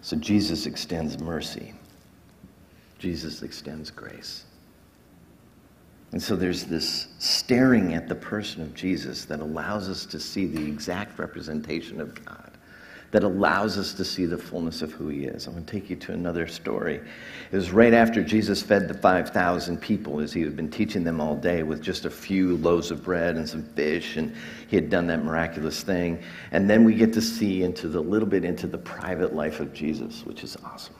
So 0.00 0.16
Jesus 0.16 0.64
extends 0.64 1.20
mercy. 1.20 1.74
Jesus 2.98 3.42
extends 3.42 3.90
grace. 3.90 4.46
And 6.12 6.22
so 6.22 6.36
there's 6.36 6.64
this 6.64 7.08
staring 7.18 7.94
at 7.94 8.08
the 8.08 8.14
person 8.14 8.62
of 8.62 8.74
Jesus 8.74 9.26
that 9.26 9.40
allows 9.40 9.88
us 9.88 10.06
to 10.06 10.18
see 10.18 10.46
the 10.46 10.64
exact 10.64 11.18
representation 11.18 12.00
of 12.00 12.24
God, 12.24 12.50
that 13.10 13.24
allows 13.24 13.76
us 13.76 13.92
to 13.92 14.06
see 14.06 14.24
the 14.24 14.38
fullness 14.38 14.80
of 14.80 14.90
who 14.92 15.08
he 15.08 15.24
is. 15.24 15.46
I'm 15.46 15.52
going 15.52 15.66
to 15.66 15.70
take 15.70 15.90
you 15.90 15.96
to 15.96 16.12
another 16.12 16.46
story. 16.46 17.02
It 17.52 17.56
was 17.56 17.72
right 17.72 17.92
after 17.92 18.24
Jesus 18.24 18.62
fed 18.62 18.88
the 18.88 18.94
5,000 18.94 19.76
people 19.76 20.20
as 20.20 20.32
he 20.32 20.40
had 20.40 20.56
been 20.56 20.70
teaching 20.70 21.04
them 21.04 21.20
all 21.20 21.36
day 21.36 21.62
with 21.62 21.82
just 21.82 22.06
a 22.06 22.10
few 22.10 22.56
loaves 22.56 22.90
of 22.90 23.04
bread 23.04 23.36
and 23.36 23.46
some 23.46 23.62
fish, 23.62 24.16
and 24.16 24.34
he 24.68 24.76
had 24.76 24.88
done 24.88 25.06
that 25.08 25.22
miraculous 25.22 25.82
thing. 25.82 26.22
And 26.52 26.70
then 26.70 26.84
we 26.84 26.94
get 26.94 27.12
to 27.12 27.22
see 27.22 27.64
into 27.64 27.86
the 27.86 28.00
little 28.00 28.28
bit 28.28 28.46
into 28.46 28.66
the 28.66 28.78
private 28.78 29.34
life 29.34 29.60
of 29.60 29.74
Jesus, 29.74 30.24
which 30.24 30.42
is 30.42 30.56
awesome. 30.64 30.94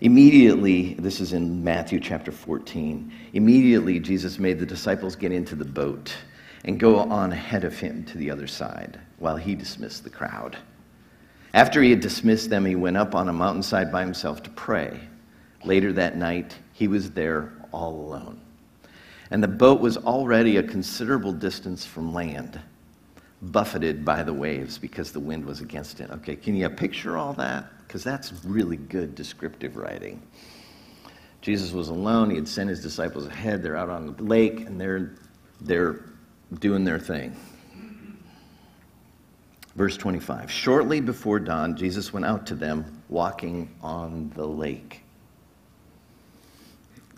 Immediately, 0.00 0.94
this 0.94 1.20
is 1.20 1.32
in 1.32 1.64
Matthew 1.64 2.00
chapter 2.00 2.30
14, 2.30 3.10
immediately 3.32 3.98
Jesus 3.98 4.38
made 4.38 4.58
the 4.58 4.66
disciples 4.66 5.16
get 5.16 5.32
into 5.32 5.54
the 5.54 5.64
boat 5.64 6.14
and 6.64 6.78
go 6.78 6.98
on 6.98 7.32
ahead 7.32 7.64
of 7.64 7.78
him 7.78 8.04
to 8.04 8.18
the 8.18 8.30
other 8.30 8.46
side 8.46 9.00
while 9.18 9.36
he 9.36 9.54
dismissed 9.54 10.04
the 10.04 10.10
crowd. 10.10 10.58
After 11.54 11.82
he 11.82 11.88
had 11.88 12.00
dismissed 12.00 12.50
them, 12.50 12.66
he 12.66 12.76
went 12.76 12.98
up 12.98 13.14
on 13.14 13.30
a 13.30 13.32
mountainside 13.32 13.90
by 13.90 14.02
himself 14.02 14.42
to 14.42 14.50
pray. 14.50 15.00
Later 15.64 15.94
that 15.94 16.18
night, 16.18 16.54
he 16.74 16.88
was 16.88 17.12
there 17.12 17.52
all 17.72 17.94
alone. 17.94 18.38
And 19.30 19.42
the 19.42 19.48
boat 19.48 19.80
was 19.80 19.96
already 19.96 20.58
a 20.58 20.62
considerable 20.62 21.32
distance 21.32 21.86
from 21.86 22.12
land, 22.12 22.60
buffeted 23.40 24.04
by 24.04 24.22
the 24.22 24.34
waves 24.34 24.76
because 24.76 25.12
the 25.12 25.20
wind 25.20 25.46
was 25.46 25.62
against 25.62 26.00
it. 26.00 26.10
Okay, 26.10 26.36
can 26.36 26.54
you 26.54 26.68
picture 26.68 27.16
all 27.16 27.32
that? 27.34 27.64
Because 27.86 28.02
that's 28.02 28.32
really 28.44 28.76
good 28.76 29.14
descriptive 29.14 29.76
writing. 29.76 30.22
Jesus 31.40 31.72
was 31.72 31.88
alone. 31.88 32.30
He 32.30 32.36
had 32.36 32.48
sent 32.48 32.68
his 32.68 32.82
disciples 32.82 33.26
ahead. 33.26 33.62
They're 33.62 33.76
out 33.76 33.88
on 33.88 34.16
the 34.16 34.22
lake 34.22 34.60
and 34.60 34.80
they're, 34.80 35.12
they're 35.60 36.04
doing 36.58 36.84
their 36.84 36.98
thing. 36.98 37.36
Verse 39.76 39.96
25 39.96 40.50
Shortly 40.50 41.00
before 41.00 41.38
dawn, 41.38 41.76
Jesus 41.76 42.12
went 42.12 42.26
out 42.26 42.46
to 42.46 42.54
them 42.54 43.02
walking 43.08 43.70
on 43.82 44.30
the 44.34 44.46
lake. 44.46 45.02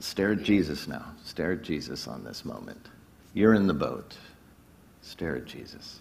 Stare 0.00 0.32
at 0.32 0.42
Jesus 0.42 0.86
now. 0.86 1.06
Stare 1.24 1.52
at 1.52 1.62
Jesus 1.62 2.06
on 2.06 2.22
this 2.24 2.44
moment. 2.44 2.88
You're 3.32 3.54
in 3.54 3.66
the 3.66 3.74
boat. 3.74 4.16
Stare 5.02 5.36
at 5.36 5.46
Jesus. 5.46 6.00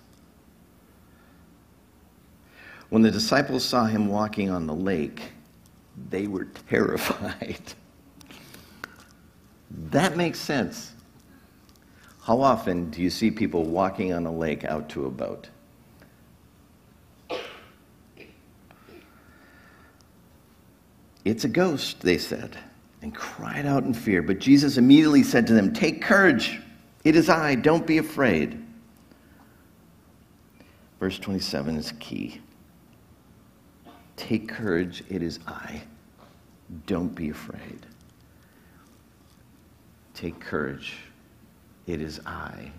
When 2.90 3.02
the 3.02 3.12
disciples 3.12 3.66
saw 3.66 3.86
him 3.86 4.08
walking 4.08 4.50
on 4.50 4.66
the 4.66 4.74
lake, 4.74 5.22
they 6.10 6.28
were 6.28 6.46
terrified. 6.70 7.62
that 9.70 10.16
makes 10.16 10.40
sense. 10.40 10.94
How 12.22 12.42
often 12.42 12.90
do 12.90 13.02
you 13.02 13.10
see 13.10 13.32
people 13.32 13.64
walking 13.64 14.14
on 14.14 14.26
a 14.26 14.32
lake 14.32 14.66
out 14.66 14.90
to 14.90 15.06
a 15.06 15.10
boat? 15.10 15.50
It's 21.24 21.44
a 21.44 21.50
ghost, 21.50 22.02
they 22.02 22.18
said, 22.18 22.58
and 23.02 23.14
cried 23.14 23.66
out 23.66 23.84
in 23.84 23.94
fear. 23.94 24.22
But 24.22 24.40
Jesus 24.40 24.78
immediately 24.78 25.24
said 25.24 25.46
to 25.48 25.54
them, 25.54 25.74
Take 25.74 26.02
courage. 26.02 26.62
It 27.04 27.18
is 27.18 27.30
I. 27.30 27.56
Don't 27.56 27.86
be 27.86 27.98
afraid. 27.98 28.64
Verse 31.00 31.20
27 31.20 31.76
is 31.76 31.92
key. 32.00 32.42
Take 34.18 34.50
courage, 34.50 35.04
it 35.10 35.24
is 35.24 35.40
I. 35.48 35.82
Don't 36.86 37.16
be 37.16 37.30
afraid. 37.30 37.86
Take 40.14 40.40
courage, 40.40 40.98
it 41.86 42.02
is 42.02 42.20
I. 42.26 42.72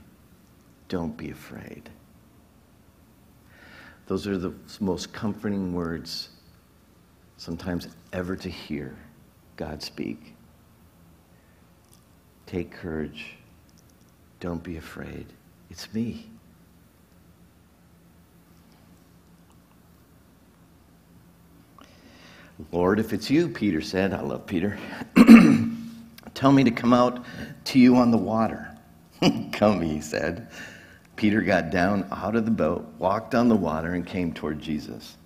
Don't 0.88 1.16
be 1.16 1.31
afraid. 1.31 1.88
Those 4.07 4.27
are 4.27 4.37
the 4.37 4.53
most 4.81 5.12
comforting 5.12 5.72
words 5.72 6.31
sometimes 7.37 7.88
ever 8.12 8.37
to 8.37 8.51
hear 8.51 8.96
God 9.57 9.83
speak. 9.83 10.35
Take 12.46 12.70
courage. 12.70 13.37
Don't 14.40 14.62
be 14.62 14.77
afraid. 14.79 15.27
It's 15.68 15.92
me. 15.92 16.31
Lord, 22.72 22.98
if 22.98 23.12
it's 23.12 23.30
you, 23.30 23.48
Peter 23.48 23.80
said, 23.80 24.12
I 24.12 24.20
love 24.20 24.46
Peter, 24.46 24.78
tell 26.34 26.50
me 26.52 26.64
to 26.64 26.70
come 26.70 26.92
out 26.92 27.24
to 27.66 27.78
you 27.78 27.96
on 27.96 28.10
the 28.10 28.18
water. 28.18 28.68
come, 29.52 29.80
he 29.80 30.00
said. 30.00 30.48
Peter 31.16 31.40
got 31.40 31.70
down 31.70 32.06
out 32.10 32.36
of 32.36 32.44
the 32.44 32.50
boat, 32.50 32.86
walked 32.98 33.34
on 33.34 33.48
the 33.48 33.56
water, 33.56 33.94
and 33.94 34.06
came 34.06 34.32
toward 34.32 34.60
Jesus. 34.60 35.16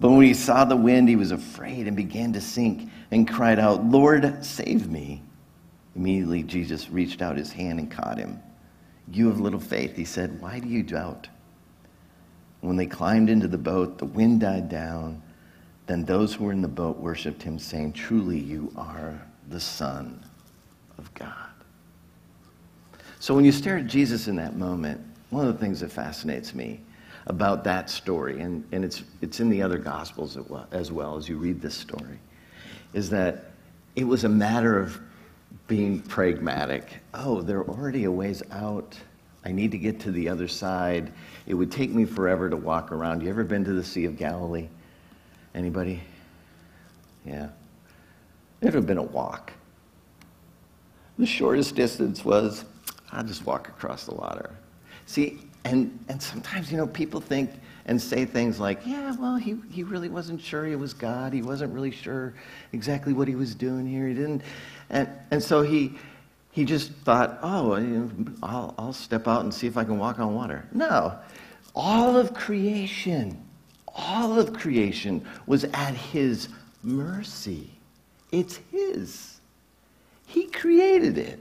But 0.00 0.10
when 0.10 0.22
he 0.22 0.34
saw 0.34 0.64
the 0.64 0.76
wind, 0.76 1.08
he 1.08 1.16
was 1.16 1.30
afraid 1.30 1.86
and 1.86 1.96
began 1.96 2.32
to 2.32 2.40
sink 2.40 2.88
and 3.10 3.28
cried 3.28 3.58
out, 3.58 3.84
Lord, 3.84 4.44
save 4.44 4.88
me. 4.88 5.22
Immediately, 5.94 6.44
Jesus 6.44 6.88
reached 6.88 7.20
out 7.20 7.36
his 7.36 7.52
hand 7.52 7.78
and 7.78 7.90
caught 7.90 8.18
him. 8.18 8.40
You 9.12 9.28
have 9.28 9.40
little 9.40 9.60
faith, 9.60 9.96
he 9.96 10.04
said, 10.04 10.40
why 10.40 10.60
do 10.60 10.68
you 10.68 10.82
doubt? 10.82 11.28
When 12.60 12.76
they 12.76 12.86
climbed 12.86 13.28
into 13.28 13.48
the 13.48 13.58
boat, 13.58 13.98
the 13.98 14.04
wind 14.04 14.40
died 14.40 14.68
down 14.68 15.22
then 15.90 16.04
those 16.04 16.34
who 16.34 16.44
were 16.44 16.52
in 16.52 16.62
the 16.62 16.68
boat 16.68 16.98
worshiped 16.98 17.42
him, 17.42 17.58
saying, 17.58 17.92
Truly, 17.94 18.38
you 18.38 18.72
are 18.76 19.20
the 19.48 19.58
Son 19.58 20.24
of 20.98 21.12
God. 21.14 21.34
So 23.18 23.34
when 23.34 23.44
you 23.44 23.50
stare 23.50 23.78
at 23.78 23.88
Jesus 23.88 24.28
in 24.28 24.36
that 24.36 24.56
moment, 24.56 25.00
one 25.30 25.48
of 25.48 25.52
the 25.52 25.58
things 25.58 25.80
that 25.80 25.90
fascinates 25.90 26.54
me 26.54 26.80
about 27.26 27.64
that 27.64 27.90
story, 27.90 28.40
and, 28.40 28.64
and 28.70 28.84
it's, 28.84 29.02
it's 29.20 29.40
in 29.40 29.50
the 29.50 29.60
other 29.60 29.78
Gospels 29.78 30.36
as 30.36 30.48
well, 30.48 30.68
as 30.70 30.92
well 30.92 31.16
as 31.16 31.28
you 31.28 31.36
read 31.36 31.60
this 31.60 31.74
story, 31.74 32.20
is 32.92 33.10
that 33.10 33.50
it 33.96 34.04
was 34.04 34.22
a 34.22 34.28
matter 34.28 34.78
of 34.78 35.00
being 35.66 36.00
pragmatic. 36.02 36.98
Oh, 37.14 37.42
there 37.42 37.58
are 37.58 37.68
already 37.68 38.04
a 38.04 38.10
ways 38.12 38.44
out. 38.52 38.96
I 39.44 39.50
need 39.50 39.72
to 39.72 39.78
get 39.78 39.98
to 40.00 40.12
the 40.12 40.28
other 40.28 40.46
side. 40.46 41.12
It 41.48 41.54
would 41.54 41.72
take 41.72 41.90
me 41.90 42.04
forever 42.04 42.48
to 42.48 42.56
walk 42.56 42.92
around. 42.92 43.22
You 43.22 43.28
ever 43.30 43.42
been 43.42 43.64
to 43.64 43.72
the 43.72 43.82
Sea 43.82 44.04
of 44.04 44.16
Galilee? 44.16 44.68
Anybody? 45.54 46.00
Yeah. 47.24 47.48
It 48.60 48.66
would 48.66 48.74
have 48.74 48.86
been 48.86 48.98
a 48.98 49.02
walk. 49.02 49.52
The 51.18 51.26
shortest 51.26 51.74
distance 51.74 52.24
was, 52.24 52.64
I'll 53.12 53.24
just 53.24 53.44
walk 53.44 53.68
across 53.68 54.04
the 54.04 54.14
water. 54.14 54.50
See, 55.06 55.40
and, 55.64 55.98
and 56.08 56.22
sometimes, 56.22 56.70
you 56.70 56.78
know, 56.78 56.86
people 56.86 57.20
think 57.20 57.50
and 57.86 58.00
say 58.00 58.24
things 58.24 58.60
like, 58.60 58.80
yeah, 58.86 59.14
well, 59.16 59.36
he, 59.36 59.56
he 59.70 59.82
really 59.82 60.08
wasn't 60.08 60.40
sure 60.40 60.64
he 60.64 60.76
was 60.76 60.94
God. 60.94 61.32
He 61.32 61.42
wasn't 61.42 61.74
really 61.74 61.90
sure 61.90 62.34
exactly 62.72 63.12
what 63.12 63.28
he 63.28 63.34
was 63.34 63.54
doing 63.54 63.86
here. 63.86 64.08
He 64.08 64.14
didn't. 64.14 64.42
And, 64.88 65.08
and 65.30 65.42
so 65.42 65.62
he, 65.62 65.98
he 66.52 66.64
just 66.64 66.92
thought, 67.04 67.38
oh, 67.42 68.10
I'll, 68.42 68.74
I'll 68.78 68.92
step 68.92 69.28
out 69.28 69.42
and 69.42 69.52
see 69.52 69.66
if 69.66 69.76
I 69.76 69.84
can 69.84 69.98
walk 69.98 70.18
on 70.18 70.34
water. 70.34 70.66
No. 70.72 71.18
All 71.74 72.16
of 72.16 72.32
creation, 72.34 73.42
all 73.94 74.38
of 74.38 74.52
creation 74.52 75.24
was 75.46 75.64
at 75.64 75.94
his 75.94 76.48
mercy. 76.82 77.70
It's 78.32 78.60
his. 78.70 79.40
He 80.26 80.46
created 80.46 81.18
it. 81.18 81.40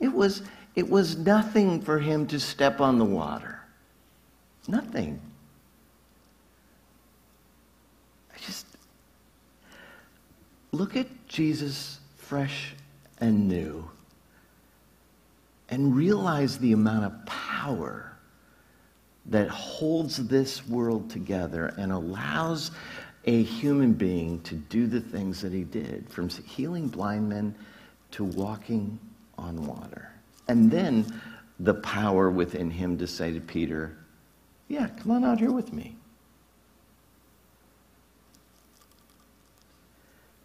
It 0.00 0.12
was, 0.12 0.42
it 0.74 0.88
was 0.88 1.16
nothing 1.16 1.80
for 1.80 1.98
him 1.98 2.26
to 2.28 2.40
step 2.40 2.80
on 2.80 2.98
the 2.98 3.04
water. 3.04 3.60
Nothing. 4.66 5.20
I 8.34 8.38
just 8.38 8.66
look 10.72 10.96
at 10.96 11.06
Jesus 11.28 12.00
fresh 12.16 12.74
and 13.20 13.48
new 13.48 13.88
and 15.68 15.94
realize 15.94 16.58
the 16.58 16.72
amount 16.72 17.04
of 17.04 17.26
power 17.26 18.11
that 19.26 19.48
holds 19.48 20.26
this 20.28 20.66
world 20.66 21.08
together 21.10 21.74
and 21.78 21.92
allows 21.92 22.72
a 23.24 23.42
human 23.42 23.92
being 23.92 24.40
to 24.42 24.56
do 24.56 24.86
the 24.86 25.00
things 25.00 25.40
that 25.42 25.52
he 25.52 25.62
did, 25.62 26.08
from 26.08 26.28
healing 26.28 26.88
blind 26.88 27.28
men 27.28 27.54
to 28.10 28.24
walking 28.24 28.98
on 29.38 29.64
water. 29.66 30.12
And 30.48 30.70
then 30.70 31.06
the 31.60 31.74
power 31.74 32.30
within 32.30 32.70
him 32.70 32.98
to 32.98 33.06
say 33.06 33.32
to 33.32 33.40
Peter, 33.40 33.96
Yeah, 34.68 34.88
come 34.88 35.12
on 35.12 35.24
out 35.24 35.38
here 35.38 35.52
with 35.52 35.72
me. 35.72 35.96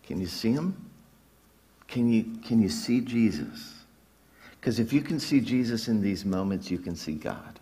Can 0.03 0.21
you 0.21 0.27
see 0.27 0.51
him? 0.51 0.89
Can 1.87 2.11
you, 2.11 2.23
can 2.45 2.61
you 2.61 2.69
see 2.69 3.01
Jesus? 3.01 3.73
Because 4.59 4.79
if 4.79 4.93
you 4.93 5.01
can 5.01 5.19
see 5.19 5.39
Jesus 5.39 5.87
in 5.87 6.01
these 6.01 6.25
moments, 6.25 6.69
you 6.69 6.77
can 6.77 6.95
see 6.95 7.13
God. 7.13 7.59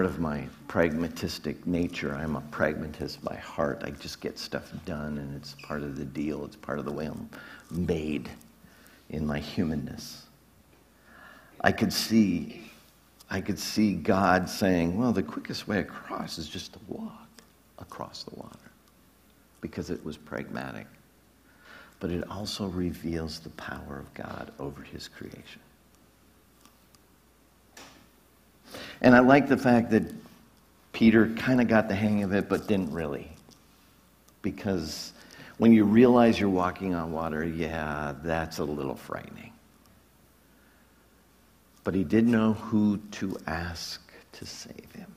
Part 0.00 0.10
of 0.10 0.18
my 0.18 0.48
pragmatistic 0.66 1.66
nature. 1.66 2.14
I'm 2.14 2.34
a 2.34 2.40
pragmatist 2.40 3.22
by 3.22 3.36
heart. 3.36 3.82
I 3.84 3.90
just 3.90 4.18
get 4.22 4.38
stuff 4.38 4.72
done, 4.86 5.18
and 5.18 5.36
it's 5.36 5.54
part 5.62 5.82
of 5.82 5.98
the 5.98 6.06
deal. 6.06 6.42
It's 6.46 6.56
part 6.56 6.78
of 6.78 6.86
the 6.86 6.90
way 6.90 7.04
I'm 7.04 7.28
made 7.70 8.30
in 9.10 9.26
my 9.26 9.38
humanness. 9.38 10.22
I 11.60 11.72
could 11.72 11.92
see, 11.92 12.62
I 13.28 13.42
could 13.42 13.58
see 13.58 13.94
God 13.94 14.48
saying, 14.48 14.96
"Well, 14.96 15.12
the 15.12 15.22
quickest 15.22 15.68
way 15.68 15.80
across 15.80 16.38
is 16.38 16.48
just 16.48 16.72
to 16.72 16.78
walk 16.88 17.28
across 17.78 18.22
the 18.22 18.34
water," 18.36 18.70
because 19.60 19.90
it 19.90 20.02
was 20.02 20.16
pragmatic. 20.16 20.86
But 21.98 22.10
it 22.10 22.26
also 22.30 22.68
reveals 22.68 23.38
the 23.38 23.50
power 23.50 23.98
of 23.98 24.14
God 24.14 24.50
over 24.58 24.80
His 24.80 25.08
creation. 25.08 25.60
And 29.00 29.14
I 29.14 29.20
like 29.20 29.48
the 29.48 29.56
fact 29.56 29.90
that 29.90 30.04
Peter 30.92 31.28
kind 31.36 31.60
of 31.60 31.68
got 31.68 31.88
the 31.88 31.94
hang 31.94 32.22
of 32.22 32.32
it, 32.32 32.48
but 32.48 32.66
didn't 32.66 32.92
really. 32.92 33.30
Because 34.42 35.12
when 35.58 35.72
you 35.72 35.84
realize 35.84 36.38
you're 36.38 36.48
walking 36.48 36.94
on 36.94 37.12
water, 37.12 37.44
yeah, 37.44 38.14
that's 38.22 38.58
a 38.58 38.64
little 38.64 38.96
frightening. 38.96 39.52
But 41.84 41.94
he 41.94 42.04
did 42.04 42.26
know 42.26 42.54
who 42.54 42.98
to 43.12 43.36
ask 43.46 44.00
to 44.32 44.46
save 44.46 44.92
him. 44.94 45.14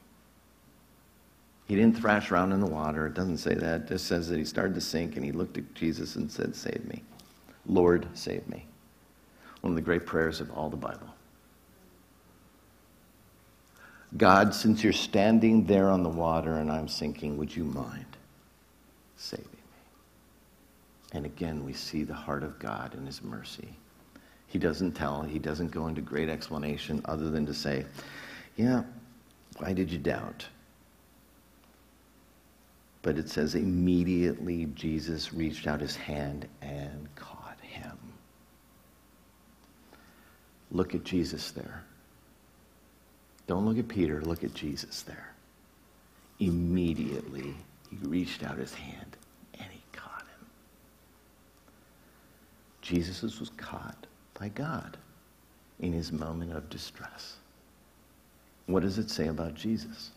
He 1.67 1.75
didn't 1.75 1.97
thrash 1.97 2.31
around 2.31 2.51
in 2.51 2.59
the 2.59 2.67
water. 2.67 3.07
It 3.07 3.13
doesn't 3.13 3.37
say 3.37 3.53
that. 3.53 3.81
It 3.81 3.87
just 3.87 4.07
says 4.07 4.27
that 4.29 4.37
he 4.37 4.45
started 4.45 4.75
to 4.75 4.81
sink 4.81 5.15
and 5.15 5.25
he 5.25 5.31
looked 5.31 5.57
at 5.57 5.73
Jesus 5.73 6.15
and 6.15 6.29
said, 6.29 6.55
Save 6.55 6.85
me. 6.87 7.03
Lord, 7.65 8.07
save 8.13 8.47
me. 8.49 8.65
One 9.61 9.71
of 9.71 9.75
the 9.75 9.81
great 9.81 10.05
prayers 10.05 10.41
of 10.41 10.51
all 10.51 10.69
the 10.69 10.77
Bible. 10.77 11.12
God, 14.17 14.54
since 14.54 14.84
you're 14.84 14.93
standing 14.93 15.65
there 15.65 15.89
on 15.89 16.04
the 16.04 16.10
water 16.10 16.54
and 16.54 16.71
I'm 16.71 16.88
sinking, 16.88 17.38
would 17.38 17.56
you 17.56 17.63
mind 17.63 18.06
saving 19.17 19.45
me? 19.45 19.49
And 21.13 21.26
again, 21.26 21.65
we 21.65 21.73
see 21.73 22.04
the 22.04 22.13
heart 22.13 22.43
of 22.43 22.60
God 22.60 22.93
in 22.93 23.06
his 23.06 23.23
mercy. 23.23 23.69
He 24.47 24.60
doesn't 24.60 24.91
tell, 24.91 25.23
he 25.23 25.39
doesn't 25.39 25.71
go 25.71 25.88
into 25.88 26.02
great 26.02 26.30
explanation 26.30 27.02
other 27.06 27.32
than 27.32 27.45
to 27.47 27.54
say, 27.54 27.86
Yeah, 28.56 28.84
why 29.58 29.73
did 29.73 29.91
you 29.91 29.97
doubt? 29.97 30.45
But 33.02 33.17
it 33.17 33.30
says, 33.30 33.56
immediately 33.56 34.65
Jesus 34.67 35.34
reached 35.34 35.67
out 35.67 35.82
his 35.82 35.95
hand 35.95 36.47
and 36.62 37.13
caught 37.15 37.58
him. 37.62 37.97
Look 40.71 40.95
at 40.95 41.04
Jesus 41.04 41.52
there. 41.52 41.84
Don't 43.47 43.65
look 43.65 43.77
at 43.77 43.88
Peter, 43.88 44.21
look 44.21 44.43
at 44.43 44.53
Jesus 44.53 45.01
there. 45.01 45.34
Immediately, 46.39 47.56
he 47.89 47.97
reached 48.08 48.43
out 48.43 48.58
his 48.58 48.73
hand 48.73 49.17
and 49.60 49.69
he 49.71 49.82
caught 49.91 50.21
him. 50.21 50.47
Jesus 52.82 53.21
was 53.39 53.49
caught 53.58 54.08
by 54.39 54.49
God 54.49 54.97
in 55.79 55.93
his 55.93 56.12
moment 56.12 56.53
of 56.53 56.69
distress. 56.69 57.36
What 58.65 58.84
does 58.84 58.97
it 58.97 59.10
say 59.10 59.27
about 59.27 59.56
Jesus? 59.56 60.12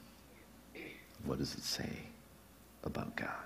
What 1.25 1.39
does 1.39 1.55
it 1.55 1.63
say 1.63 1.91
about 2.85 3.17
God? 3.17 3.46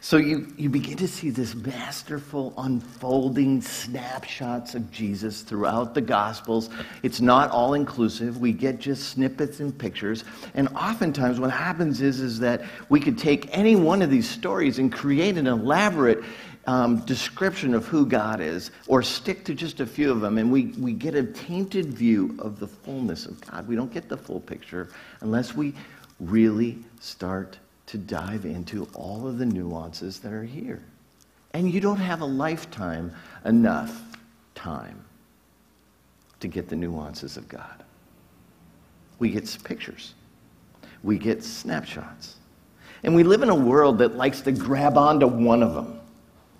So 0.00 0.16
you, 0.16 0.52
you 0.56 0.68
begin 0.68 0.96
to 0.98 1.08
see 1.08 1.30
this 1.30 1.54
masterful 1.54 2.52
unfolding 2.58 3.60
snapshots 3.60 4.74
of 4.74 4.90
Jesus 4.90 5.42
throughout 5.42 5.94
the 5.94 6.00
Gospels. 6.00 6.70
It's 7.02 7.20
not 7.20 7.50
all 7.50 7.74
inclusive. 7.74 8.38
We 8.38 8.52
get 8.52 8.78
just 8.78 9.10
snippets 9.10 9.60
and 9.60 9.76
pictures. 9.76 10.24
And 10.54 10.68
oftentimes 10.68 11.40
what 11.40 11.50
happens 11.50 12.00
is, 12.00 12.20
is 12.20 12.38
that 12.40 12.62
we 12.88 13.00
could 13.00 13.18
take 13.18 13.48
any 13.56 13.76
one 13.76 14.02
of 14.02 14.10
these 14.10 14.28
stories 14.28 14.78
and 14.78 14.92
create 14.92 15.38
an 15.38 15.46
elaborate 15.46 16.22
um, 16.66 17.04
description 17.04 17.74
of 17.74 17.86
who 17.86 18.06
God 18.06 18.40
is, 18.40 18.70
or 18.86 19.02
stick 19.02 19.44
to 19.44 19.54
just 19.54 19.80
a 19.80 19.86
few 19.86 20.10
of 20.10 20.20
them, 20.20 20.38
and 20.38 20.50
we, 20.50 20.66
we 20.78 20.92
get 20.92 21.14
a 21.14 21.24
tainted 21.24 21.92
view 21.92 22.36
of 22.38 22.58
the 22.58 22.66
fullness 22.66 23.26
of 23.26 23.40
God. 23.42 23.68
We 23.68 23.76
don't 23.76 23.92
get 23.92 24.08
the 24.08 24.16
full 24.16 24.40
picture 24.40 24.88
unless 25.20 25.54
we 25.54 25.74
really 26.20 26.78
start 27.00 27.58
to 27.86 27.98
dive 27.98 28.44
into 28.44 28.88
all 28.94 29.26
of 29.26 29.38
the 29.38 29.46
nuances 29.46 30.18
that 30.20 30.32
are 30.32 30.44
here. 30.44 30.82
And 31.52 31.70
you 31.70 31.80
don't 31.80 31.98
have 31.98 32.20
a 32.20 32.26
lifetime 32.26 33.12
enough 33.44 34.02
time 34.54 35.04
to 36.40 36.48
get 36.48 36.68
the 36.68 36.76
nuances 36.76 37.36
of 37.36 37.48
God. 37.48 37.84
We 39.18 39.30
get 39.30 39.56
pictures, 39.64 40.14
we 41.02 41.18
get 41.18 41.44
snapshots. 41.44 42.36
And 43.02 43.14
we 43.14 43.22
live 43.22 43.42
in 43.42 43.50
a 43.50 43.54
world 43.54 43.98
that 43.98 44.16
likes 44.16 44.40
to 44.42 44.52
grab 44.52 44.96
onto 44.96 45.26
one 45.26 45.62
of 45.62 45.74
them. 45.74 46.00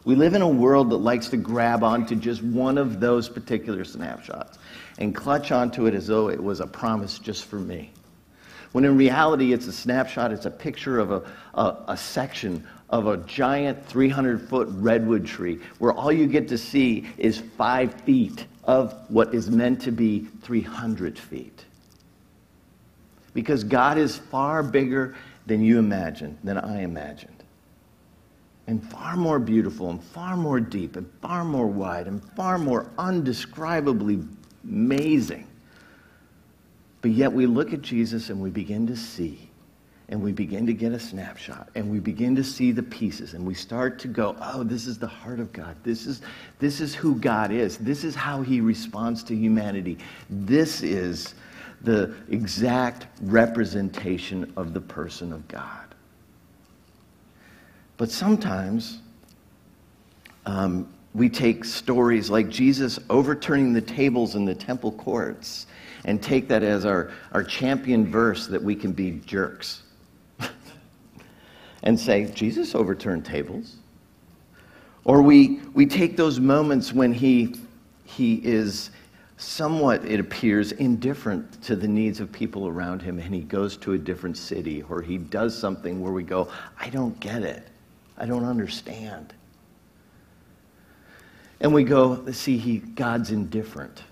We 0.05 0.15
live 0.15 0.35
in 0.35 0.43
a 0.43 0.49
world 0.49 0.91
that 0.91 0.99
likes 0.99 1.29
to 1.29 1.39
grab 1.39 1.83
onto 1.83 2.15
just 2.15 2.43
one 2.43 2.77
of 2.77 3.01
those 3.01 3.31
particular 3.31 3.83
snapshots 3.85 4.59
and 4.99 5.15
clutch 5.15 5.51
onto 5.51 5.87
it 5.87 5.95
as 5.95 6.07
though 6.07 6.29
it 6.29 6.43
was 6.43 6.61
a 6.61 6.67
promise 6.67 7.19
just 7.19 7.47
for 7.47 7.57
me 7.57 7.94
when 8.75 8.85
in 8.85 8.97
reality 8.97 9.53
it's 9.53 9.69
a 9.69 9.73
snapshot, 9.73 10.33
it's 10.33 10.47
a 10.47 10.51
picture 10.51 10.99
of 10.99 11.13
a, 11.13 11.23
a, 11.55 11.77
a 11.87 11.97
section 11.97 12.67
of 12.91 13.07
a 13.07 13.19
giant 13.19 13.87
300 13.87 14.49
foot 14.49 14.67
redwood 14.73 15.25
tree 15.25 15.61
where 15.79 15.93
all 15.93 16.11
you 16.11 16.27
get 16.27 16.49
to 16.49 16.59
see 16.59 17.07
is 17.17 17.39
five 17.57 17.95
feet 18.01 18.47
of 18.65 18.93
what 19.11 19.33
is 19.33 19.49
meant 19.49 19.81
to 19.83 19.93
be 19.93 20.27
300 20.43 21.17
feet. 21.17 21.65
Because 23.33 23.63
God 23.63 23.97
is 23.97 24.17
far 24.17 24.61
bigger 24.65 25.15
than 25.47 25.63
you 25.63 25.79
imagined, 25.79 26.37
than 26.43 26.59
I 26.59 26.83
imagined. 26.83 27.45
And 28.67 28.83
far 28.91 29.15
more 29.15 29.39
beautiful, 29.39 29.91
and 29.91 30.03
far 30.03 30.37
more 30.37 30.59
deep, 30.59 30.97
and 30.97 31.09
far 31.23 31.45
more 31.45 31.69
wide, 31.69 32.09
and 32.09 32.21
far 32.35 32.59
more 32.59 32.91
undescribably 32.99 34.27
amazing. 34.65 35.47
But 37.05 37.11
yet 37.11 37.35
we 37.35 37.45
look 37.45 37.75
at 37.75 37.83
Jesus 37.83 38.31
and 38.31 38.41
we 38.41 38.49
begin 38.49 38.87
to 38.87 38.97
see 38.97 39.51
and 40.09 40.23
we 40.23 40.33
begin 40.33 40.65
to 40.65 40.73
get 40.73 40.93
a 40.93 40.99
snapshot 40.99 41.69
and 41.75 41.91
we 41.91 42.01
begin 42.01 42.35
to 42.37 42.43
see 42.43 42.73
the 42.73 42.83
pieces 42.83 43.35
and 43.35 43.47
we 43.47 43.53
start 43.53 43.99
to 43.99 44.09
go 44.09 44.35
oh 44.41 44.63
this 44.63 44.87
is 44.87 44.97
the 44.97 45.07
heart 45.07 45.39
of 45.39 45.53
god. 45.53 45.77
This 45.83 46.07
is 46.07 46.23
this 46.61 46.81
is 46.81 46.95
who 46.95 47.17
god 47.17 47.53
is. 47.53 47.77
This 47.77 48.05
is 48.05 48.15
how 48.15 48.41
he 48.41 48.63
responds 48.63 49.23
to 49.25 49.37
humanity. 49.37 49.99
This 50.31 50.83
is 50.83 51.35
the 51.83 52.15
exact 52.31 53.07
representation 53.21 54.51
of 54.57 54.73
the 54.73 54.81
person 54.81 55.31
of 55.35 55.47
god. 55.47 55.95
But 57.99 58.11
sometimes 58.11 59.01
um, 60.47 60.89
we 61.15 61.29
take 61.29 61.67
stories 61.67 62.31
like 62.31 62.49
jesus 62.49 62.99
overturning 63.11 63.75
the 63.75 63.83
tables 63.83 64.37
in 64.37 64.47
the 64.47 64.55
temple 64.55 64.91
courts 64.91 65.67
and 66.05 66.23
take 66.23 66.49
that 66.49 66.63
as 66.63 66.85
our, 66.85 67.11
our 67.33 67.43
champion 67.43 68.07
verse 68.11 68.47
that 68.47 68.63
we 68.63 68.75
can 68.75 68.93
be 68.93 69.23
jerks 69.27 69.83
and 71.83 71.99
say, 71.99 72.27
Jesus 72.27 72.75
overturned 72.75 73.25
tables. 73.25 73.77
Or 75.05 75.23
we, 75.23 75.61
we 75.75 75.87
take 75.87 76.17
those 76.17 76.41
moments 76.41 76.93
when 76.93 77.13
he, 77.13 77.57
he 78.05 78.37
is 78.45 78.91
somewhat, 79.37 80.05
it 80.05 80.21
appears, 80.21 80.73
indifferent 80.73 81.63
to 81.63 81.77
the 81.77 81.89
needs 81.89 82.21
of 82.21 82.33
people 82.33 82.69
around 82.69 83.03
him 83.03 83.19
and 83.19 83.35
he 83.35 83.43
goes 83.43 83.77
to 83.79 83.93
a 83.93 83.99
different 83.99 84.37
city 84.37 84.83
or 84.83 85.03
he 85.03 85.19
does 85.19 85.57
something 85.57 86.01
where 86.01 86.13
we 86.13 86.23
go, 86.23 86.49
I 86.79 86.89
don't 86.89 87.19
get 87.21 87.43
it. 87.43 87.69
I 88.17 88.27
don't 88.27 88.45
understand. 88.45 89.35
And 91.61 91.73
we 91.73 91.85
go, 91.85 92.31
see, 92.31 92.57
he, 92.57 92.79
God's 92.79 93.31
indifferent. 93.31 94.03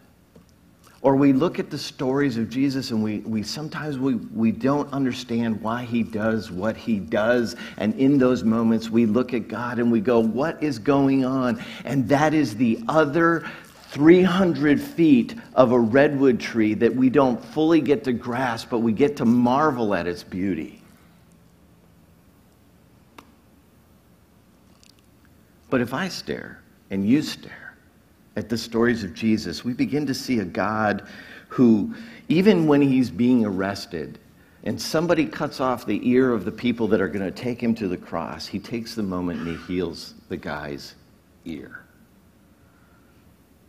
Or 1.03 1.17
we 1.17 1.33
look 1.33 1.59
at 1.59 1.69
the 1.69 1.79
stories 1.79 2.37
of 2.37 2.49
Jesus 2.49 2.93
and 2.93 3.03
we, 3.03 3.19
we 3.19 3.43
sometimes 3.43 3.99
we, 3.99 4.15
we 4.15 4.53
don't 4.53 4.91
understand 4.93 5.61
why 5.61 5.83
he 5.83 6.05
does 6.05 6.53
what 6.53 6.77
he 6.77 7.01
does. 7.01 7.57
And 7.77 7.93
in 7.99 8.19
those 8.19 8.45
moments, 8.45 8.89
we 8.89 9.07
look 9.07 9.35
at 9.35 9.49
God 9.49 9.81
and 9.81 9.91
we 9.91 10.01
go, 10.01 10.21
What 10.21 10.63
is 10.63 10.79
going 10.79 11.25
on? 11.25 11.63
And 11.85 12.09
that 12.09 12.35
is 12.35 12.55
the 12.55 12.79
other 12.89 13.45
300 13.89 14.81
feet 14.81 15.35
of 15.55 15.73
a 15.73 15.79
redwood 15.79 16.39
tree 16.39 16.75
that 16.75 16.95
we 16.95 17.11
don't 17.11 17.45
fully 17.47 17.81
get 17.81 18.05
to 18.05 18.13
grasp, 18.13 18.71
but 18.71 18.79
we 18.79 18.93
get 18.93 19.17
to 19.17 19.25
marvel 19.25 19.95
at 19.95 20.07
its 20.07 20.23
beauty. 20.23 20.81
But 25.69 25.81
if 25.81 25.93
I 25.93 26.09
stare 26.09 26.63
and 26.91 27.07
you 27.07 27.23
stare, 27.23 27.62
at 28.37 28.49
the 28.49 28.57
stories 28.57 29.05
of 29.05 29.15
Jesus, 29.15 29.65
we 29.65 29.73
begin 29.73 30.07
to 30.07 30.15
see 30.15 30.39
a 30.39 30.45
God 30.45 31.07
who, 31.49 31.95
even 32.29 32.67
when 32.67 32.81
he's 32.81 33.11
being 33.11 33.45
arrested 33.45 34.19
and 34.65 34.81
somebody 34.81 35.27
cuts 35.27 35.61
off 35.61 35.85
the 35.85 36.01
ear 36.09 36.33
of 36.33 36.45
the 36.45 36.53
people 36.53 36.87
that 36.89 37.01
are 37.01 37.09
going 37.09 37.25
to 37.25 37.31
take 37.31 37.63
him 37.63 37.75
to 37.75 37.89
the 37.89 37.97
cross, 37.97 38.47
he 38.47 38.59
takes 38.59 38.95
the 38.95 39.03
moment 39.03 39.41
and 39.41 39.49
he 39.49 39.75
heals 39.75 40.15
the 40.29 40.37
guy's 40.37 40.95
ear. 41.45 41.85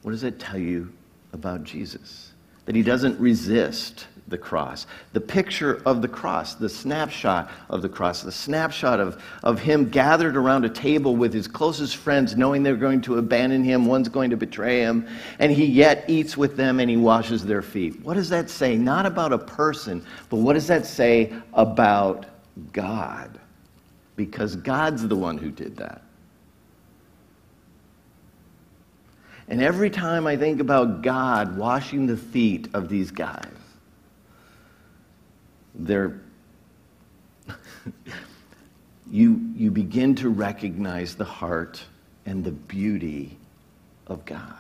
What 0.04 0.12
does 0.12 0.22
that 0.22 0.40
tell 0.40 0.60
you 0.60 0.94
about 1.34 1.64
Jesus? 1.64 2.32
That 2.66 2.76
he 2.76 2.84
doesn't 2.84 3.20
resist 3.20 4.08
the 4.34 4.38
cross. 4.40 4.88
The 5.14 5.22
picture 5.22 5.80
of 5.86 6.02
the 6.02 6.08
cross, 6.08 6.56
the 6.56 6.68
snapshot 6.68 7.52
of 7.70 7.84
the 7.84 7.88
cross, 7.88 8.24
the 8.24 8.32
snapshot 8.32 9.00
of, 9.00 9.24
of 9.44 9.60
him 9.60 9.90
gathered 9.90 10.36
around 10.36 10.66
a 10.66 10.70
table 10.70 11.16
with 11.16 11.32
his 11.32 11.48
closest 11.48 11.98
friends, 11.98 12.36
knowing 12.36 12.64
they're 12.64 12.76
going 12.76 13.02
to 13.02 13.20
abandon 13.20 13.64
him, 13.64 13.86
one's 13.86 14.10
going 14.10 14.32
to 14.32 14.36
betray 14.38 14.80
him, 14.80 15.08
and 15.38 15.52
he 15.52 15.66
yet 15.66 16.04
eats 16.08 16.36
with 16.36 16.58
them 16.58 16.80
and 16.80 16.90
he 16.90 16.98
washes 16.98 17.46
their 17.46 17.62
feet. 17.62 18.02
What 18.02 18.16
does 18.16 18.30
that 18.30 18.50
say? 18.50 18.76
Not 18.76 19.06
about 19.06 19.32
a 19.32 19.38
person, 19.38 20.04
but 20.30 20.38
what 20.38 20.54
does 20.54 20.68
that 20.68 20.88
say 20.88 21.32
about 21.54 22.26
God? 22.74 23.40
Because 24.16 24.56
God's 24.56 25.08
the 25.08 25.16
one 25.16 25.38
who 25.38 25.52
did 25.52 25.78
that. 25.78 26.02
And 29.48 29.62
every 29.62 29.92
time 29.92 30.26
I 30.26 30.38
think 30.38 30.60
about 30.60 31.04
God 31.04 31.56
washing 31.56 32.08
the 32.08 32.18
feet 32.18 32.70
of 32.74 32.90
these 32.90 33.12
guys, 33.12 33.46
they're 35.76 36.20
you, 39.14 39.40
you 39.56 39.70
begin 39.70 40.16
to 40.16 40.30
recognize 40.30 41.16
the 41.16 41.26
heart 41.26 41.84
and 42.26 42.44
the 42.44 42.52
beauty 42.52 43.38
of 44.08 44.26
God. 44.26 44.56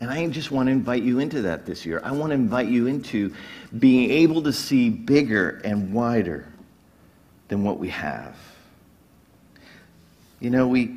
And 0.00 0.10
I 0.10 0.26
just 0.28 0.50
want 0.50 0.66
to 0.66 0.72
invite 0.72 1.02
you 1.02 1.18
into 1.20 1.42
that 1.42 1.64
this 1.64 1.86
year. 1.86 2.00
I 2.04 2.12
want 2.12 2.30
to 2.30 2.34
invite 2.34 2.68
you 2.68 2.86
into 2.86 3.34
being 3.78 4.10
able 4.10 4.42
to 4.42 4.52
see 4.52 4.90
bigger 4.90 5.60
and 5.64 5.92
wider 5.92 6.52
than 7.48 7.62
what 7.62 7.78
we 7.78 7.88
have. 7.88 8.36
You 10.40 10.50
know, 10.50 10.66
we, 10.66 10.96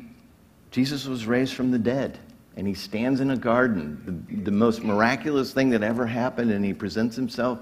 Jesus 0.70 1.06
was 1.06 1.26
raised 1.26 1.54
from 1.54 1.70
the 1.70 1.78
dead 1.78 2.18
and 2.56 2.66
he 2.66 2.74
stands 2.74 3.20
in 3.20 3.30
a 3.30 3.36
garden, 3.36 4.24
the, 4.28 4.50
the 4.50 4.50
most 4.50 4.82
miraculous 4.82 5.52
thing 5.52 5.70
that 5.70 5.82
ever 5.82 6.06
happened, 6.06 6.50
and 6.50 6.64
he 6.64 6.72
presents 6.72 7.14
himself 7.14 7.60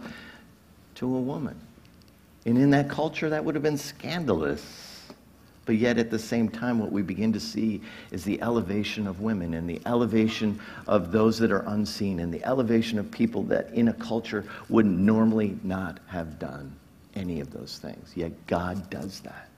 to 1.05 1.17
a 1.17 1.21
woman. 1.21 1.55
And 2.47 2.57
in 2.57 2.71
that 2.71 2.89
culture, 2.89 3.29
that 3.31 3.45
would 3.45 3.55
have 3.55 3.63
been 3.63 3.79
scandalous. 3.79 5.03
But 5.67 5.77
yet, 5.77 5.99
at 5.99 6.11
the 6.11 6.19
same 6.19 6.49
time, 6.49 6.79
what 6.79 6.93
we 6.93 7.03
begin 7.03 7.33
to 7.35 7.41
see 7.41 7.83
is 8.11 8.25
the 8.25 8.41
elevation 8.41 9.07
of 9.07 9.21
women 9.21 9.55
and 9.55 9.69
the 9.69 9.81
elevation 9.87 10.59
of 10.87 11.13
those 11.13 11.39
that 11.39 11.53
are 11.53 11.65
unseen 11.69 12.21
and 12.21 12.33
the 12.33 12.43
elevation 12.45 12.99
of 12.99 13.11
people 13.11 13.43
that 13.45 13.71
in 13.73 13.89
a 13.89 13.93
culture 13.95 14.45
would 14.69 14.87
normally 14.87 15.59
not 15.63 16.01
have 16.07 16.39
done 16.39 16.75
any 17.15 17.41
of 17.41 17.51
those 17.51 17.79
things. 17.79 18.13
Yet 18.15 18.33
God 18.47 18.89
does 18.91 19.21
that. 19.21 19.49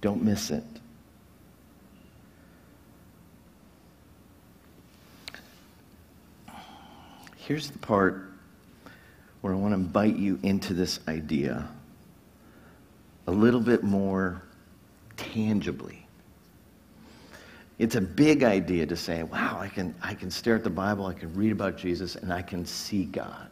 Don't 0.00 0.22
miss 0.22 0.50
it. 0.50 0.64
Here's 7.36 7.70
the 7.70 7.78
part 7.78 8.29
where 9.40 9.52
I 9.52 9.56
want 9.56 9.72
to 9.72 9.76
invite 9.76 10.16
you 10.16 10.38
into 10.42 10.74
this 10.74 11.00
idea 11.08 11.68
a 13.26 13.30
little 13.30 13.60
bit 13.60 13.82
more 13.82 14.42
tangibly. 15.16 16.06
It's 17.78 17.94
a 17.94 18.00
big 18.00 18.42
idea 18.42 18.86
to 18.86 18.96
say, 18.96 19.22
wow, 19.22 19.58
I 19.58 19.68
can, 19.68 19.94
I 20.02 20.14
can 20.14 20.30
stare 20.30 20.56
at 20.56 20.64
the 20.64 20.70
Bible, 20.70 21.06
I 21.06 21.14
can 21.14 21.32
read 21.34 21.52
about 21.52 21.78
Jesus, 21.78 22.16
and 22.16 22.32
I 22.32 22.42
can 22.42 22.66
see 22.66 23.04
God. 23.04 23.48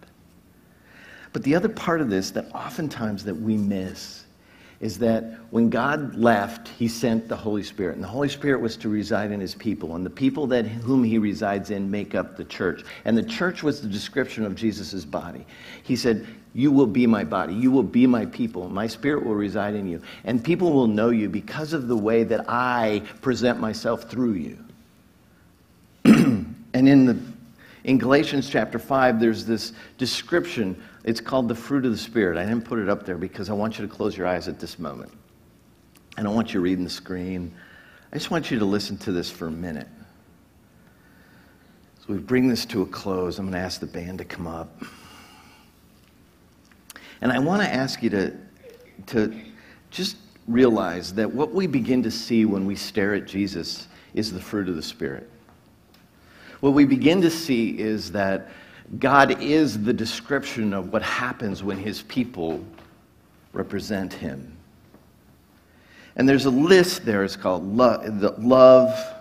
But 1.32 1.42
the 1.42 1.54
other 1.54 1.68
part 1.68 2.00
of 2.00 2.10
this 2.10 2.30
that 2.32 2.46
oftentimes 2.54 3.24
that 3.24 3.34
we 3.34 3.56
miss 3.56 4.24
is 4.80 4.98
that 4.98 5.24
when 5.50 5.70
God 5.70 6.14
left, 6.14 6.68
he 6.68 6.86
sent 6.86 7.28
the 7.28 7.36
Holy 7.36 7.64
Spirit. 7.64 7.96
And 7.96 8.04
the 8.04 8.08
Holy 8.08 8.28
Spirit 8.28 8.60
was 8.60 8.76
to 8.76 8.88
reside 8.88 9.32
in 9.32 9.40
his 9.40 9.54
people. 9.54 9.96
And 9.96 10.06
the 10.06 10.10
people 10.10 10.46
that 10.48 10.66
whom 10.66 11.02
he 11.02 11.18
resides 11.18 11.70
in 11.70 11.90
make 11.90 12.14
up 12.14 12.36
the 12.36 12.44
church. 12.44 12.84
And 13.04 13.16
the 13.16 13.22
church 13.24 13.64
was 13.64 13.80
the 13.80 13.88
description 13.88 14.44
of 14.44 14.54
Jesus' 14.54 15.04
body. 15.04 15.44
He 15.82 15.96
said, 15.96 16.26
You 16.54 16.70
will 16.70 16.86
be 16.86 17.08
my 17.08 17.24
body. 17.24 17.54
You 17.54 17.72
will 17.72 17.82
be 17.82 18.06
my 18.06 18.26
people. 18.26 18.68
My 18.68 18.86
spirit 18.86 19.24
will 19.24 19.34
reside 19.34 19.74
in 19.74 19.88
you. 19.88 20.00
And 20.22 20.44
people 20.44 20.72
will 20.72 20.86
know 20.86 21.10
you 21.10 21.28
because 21.28 21.72
of 21.72 21.88
the 21.88 21.96
way 21.96 22.22
that 22.22 22.44
I 22.48 23.02
present 23.20 23.58
myself 23.58 24.04
through 24.04 24.34
you. 24.34 24.58
and 26.04 26.54
in 26.72 27.04
the 27.04 27.18
in 27.84 27.96
Galatians 27.96 28.50
chapter 28.50 28.78
5, 28.78 29.18
there's 29.18 29.46
this 29.46 29.72
description 29.96 30.80
it's 31.04 31.20
called 31.20 31.48
the 31.48 31.54
fruit 31.54 31.84
of 31.84 31.92
the 31.92 31.98
Spirit. 31.98 32.36
I 32.38 32.44
didn't 32.44 32.64
put 32.64 32.78
it 32.78 32.88
up 32.88 33.06
there 33.06 33.16
because 33.16 33.50
I 33.50 33.52
want 33.52 33.78
you 33.78 33.86
to 33.86 33.92
close 33.92 34.16
your 34.16 34.26
eyes 34.26 34.48
at 34.48 34.58
this 34.58 34.78
moment. 34.78 35.12
I 36.16 36.22
don't 36.22 36.34
want 36.34 36.52
you 36.52 36.60
reading 36.60 36.84
the 36.84 36.90
screen. 36.90 37.54
I 38.12 38.16
just 38.16 38.30
want 38.30 38.50
you 38.50 38.58
to 38.58 38.64
listen 38.64 38.96
to 38.98 39.12
this 39.12 39.30
for 39.30 39.46
a 39.46 39.50
minute. 39.50 39.86
So 42.00 42.14
we 42.14 42.18
bring 42.18 42.48
this 42.48 42.64
to 42.66 42.82
a 42.82 42.86
close. 42.86 43.38
I'm 43.38 43.46
going 43.46 43.52
to 43.52 43.58
ask 43.58 43.80
the 43.80 43.86
band 43.86 44.18
to 44.18 44.24
come 44.24 44.46
up. 44.46 44.82
And 47.20 47.30
I 47.30 47.38
want 47.38 47.62
to 47.62 47.68
ask 47.68 48.02
you 48.02 48.10
to, 48.10 48.36
to 49.06 49.40
just 49.90 50.16
realize 50.46 51.12
that 51.14 51.32
what 51.32 51.52
we 51.52 51.66
begin 51.66 52.02
to 52.02 52.10
see 52.10 52.44
when 52.44 52.66
we 52.66 52.74
stare 52.74 53.14
at 53.14 53.26
Jesus 53.26 53.86
is 54.14 54.32
the 54.32 54.40
fruit 54.40 54.68
of 54.68 54.76
the 54.76 54.82
Spirit. 54.82 55.30
What 56.60 56.70
we 56.70 56.84
begin 56.84 57.20
to 57.22 57.30
see 57.30 57.78
is 57.78 58.10
that 58.12 58.48
God 58.98 59.42
is 59.42 59.82
the 59.82 59.92
description 59.92 60.72
of 60.72 60.92
what 60.92 61.02
happens 61.02 61.62
when 61.62 61.76
his 61.76 62.02
people 62.02 62.64
represent 63.52 64.12
him. 64.14 64.56
And 66.16 66.28
there's 66.28 66.46
a 66.46 66.50
list 66.50 67.04
there, 67.04 67.22
it's 67.22 67.36
called 67.36 67.64
love, 67.64 68.40
love 68.42 69.14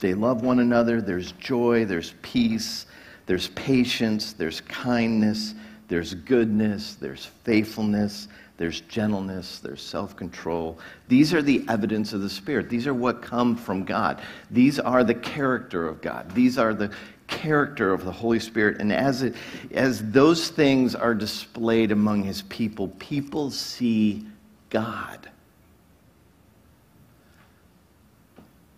They 0.00 0.12
love 0.12 0.42
one 0.42 0.58
another. 0.58 1.00
There's 1.00 1.32
joy, 1.32 1.86
there's 1.86 2.14
peace, 2.20 2.86
there's 3.24 3.48
patience, 3.50 4.34
there's 4.34 4.60
kindness, 4.62 5.54
there's 5.88 6.12
goodness, 6.14 6.96
there's 6.96 7.24
faithfulness, 7.24 8.28
there's 8.58 8.80
gentleness, 8.82 9.60
there's 9.60 9.82
self 9.82 10.16
control. 10.16 10.78
These 11.08 11.32
are 11.32 11.42
the 11.42 11.64
evidence 11.68 12.12
of 12.12 12.22
the 12.22 12.30
Spirit. 12.30 12.68
These 12.68 12.86
are 12.86 12.94
what 12.94 13.22
come 13.22 13.56
from 13.56 13.84
God. 13.84 14.20
These 14.50 14.78
are 14.78 15.04
the 15.04 15.14
character 15.14 15.86
of 15.86 16.02
God. 16.02 16.30
These 16.32 16.58
are 16.58 16.74
the 16.74 16.90
character 17.36 17.92
of 17.92 18.04
the 18.04 18.10
Holy 18.12 18.40
Spirit. 18.40 18.80
And 18.80 18.92
as, 18.92 19.22
it, 19.22 19.34
as 19.72 20.10
those 20.10 20.48
things 20.48 20.94
are 20.94 21.14
displayed 21.14 21.92
among 21.92 22.24
His 22.24 22.42
people, 22.42 22.88
people 22.98 23.50
see 23.50 24.26
God. 24.70 25.28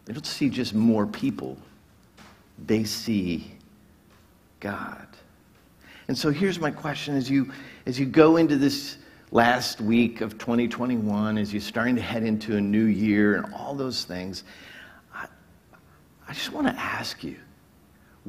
They 0.04 0.12
don't 0.12 0.26
see 0.26 0.50
just 0.50 0.74
more 0.74 1.06
people, 1.06 1.56
they 2.66 2.84
see 2.84 3.52
God. 4.58 5.06
And 6.08 6.16
so 6.16 6.30
here's 6.30 6.58
my 6.58 6.70
question 6.70 7.16
as 7.16 7.30
you, 7.30 7.52
as 7.84 8.00
you 8.00 8.06
go 8.06 8.38
into 8.38 8.56
this 8.56 8.96
last 9.30 9.80
week 9.80 10.22
of 10.22 10.38
2021, 10.38 11.36
as 11.36 11.52
you're 11.52 11.60
starting 11.60 11.94
to 11.96 12.02
head 12.02 12.22
into 12.22 12.56
a 12.56 12.60
new 12.60 12.86
year 12.86 13.36
and 13.36 13.52
all 13.52 13.74
those 13.74 14.04
things, 14.04 14.44
I, 15.14 15.26
I 16.26 16.32
just 16.32 16.50
want 16.50 16.66
to 16.66 16.72
ask 16.72 17.22
you 17.22 17.36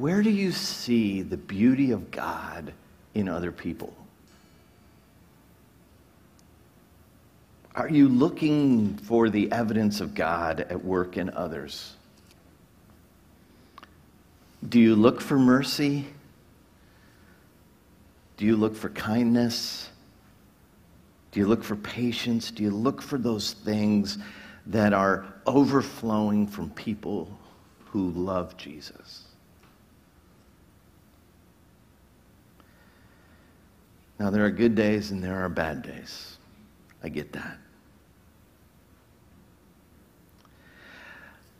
where 0.00 0.22
do 0.22 0.30
you 0.30 0.50
see 0.50 1.20
the 1.20 1.36
beauty 1.36 1.90
of 1.90 2.10
God 2.10 2.72
in 3.12 3.28
other 3.28 3.52
people? 3.52 3.94
Are 7.74 7.88
you 7.88 8.08
looking 8.08 8.96
for 8.96 9.28
the 9.28 9.52
evidence 9.52 10.00
of 10.00 10.14
God 10.14 10.60
at 10.60 10.82
work 10.82 11.18
in 11.18 11.28
others? 11.28 11.94
Do 14.66 14.80
you 14.80 14.96
look 14.96 15.20
for 15.20 15.38
mercy? 15.38 16.06
Do 18.38 18.46
you 18.46 18.56
look 18.56 18.76
for 18.76 18.88
kindness? 18.88 19.90
Do 21.32 21.40
you 21.40 21.46
look 21.46 21.62
for 21.62 21.76
patience? 21.76 22.50
Do 22.50 22.62
you 22.62 22.70
look 22.70 23.02
for 23.02 23.18
those 23.18 23.52
things 23.52 24.16
that 24.68 24.94
are 24.94 25.26
overflowing 25.44 26.46
from 26.46 26.70
people 26.70 27.38
who 27.84 28.12
love 28.12 28.56
Jesus? 28.56 29.19
Now, 34.20 34.28
there 34.28 34.44
are 34.44 34.50
good 34.50 34.74
days 34.74 35.12
and 35.12 35.24
there 35.24 35.42
are 35.42 35.48
bad 35.48 35.80
days. 35.80 36.36
I 37.02 37.08
get 37.08 37.32
that. 37.32 37.56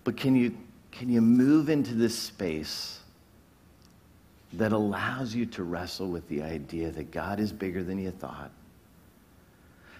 But 0.04 0.18
can 0.18 0.36
you, 0.36 0.54
can 0.92 1.08
you 1.08 1.22
move 1.22 1.70
into 1.70 1.94
this 1.94 2.16
space 2.16 3.00
that 4.52 4.72
allows 4.72 5.34
you 5.34 5.46
to 5.46 5.62
wrestle 5.62 6.08
with 6.08 6.28
the 6.28 6.42
idea 6.42 6.90
that 6.90 7.10
God 7.10 7.40
is 7.40 7.50
bigger 7.50 7.82
than 7.82 7.98
you 7.98 8.10
thought, 8.10 8.50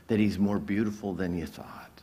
that 0.08 0.18
He's 0.18 0.38
more 0.38 0.58
beautiful 0.58 1.14
than 1.14 1.38
you 1.38 1.46
thought, 1.46 2.02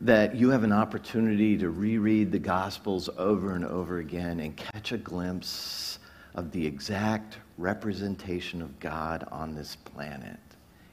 that 0.00 0.36
you 0.36 0.50
have 0.50 0.62
an 0.62 0.72
opportunity 0.72 1.58
to 1.58 1.70
reread 1.70 2.30
the 2.30 2.38
Gospels 2.38 3.08
over 3.18 3.56
and 3.56 3.64
over 3.64 3.98
again 3.98 4.38
and 4.38 4.56
catch 4.56 4.92
a 4.92 4.98
glimpse 4.98 5.98
of 6.34 6.50
the 6.50 6.66
exact 6.66 7.38
representation 7.58 8.62
of 8.62 8.78
God 8.80 9.26
on 9.30 9.54
this 9.54 9.76
planet 9.76 10.38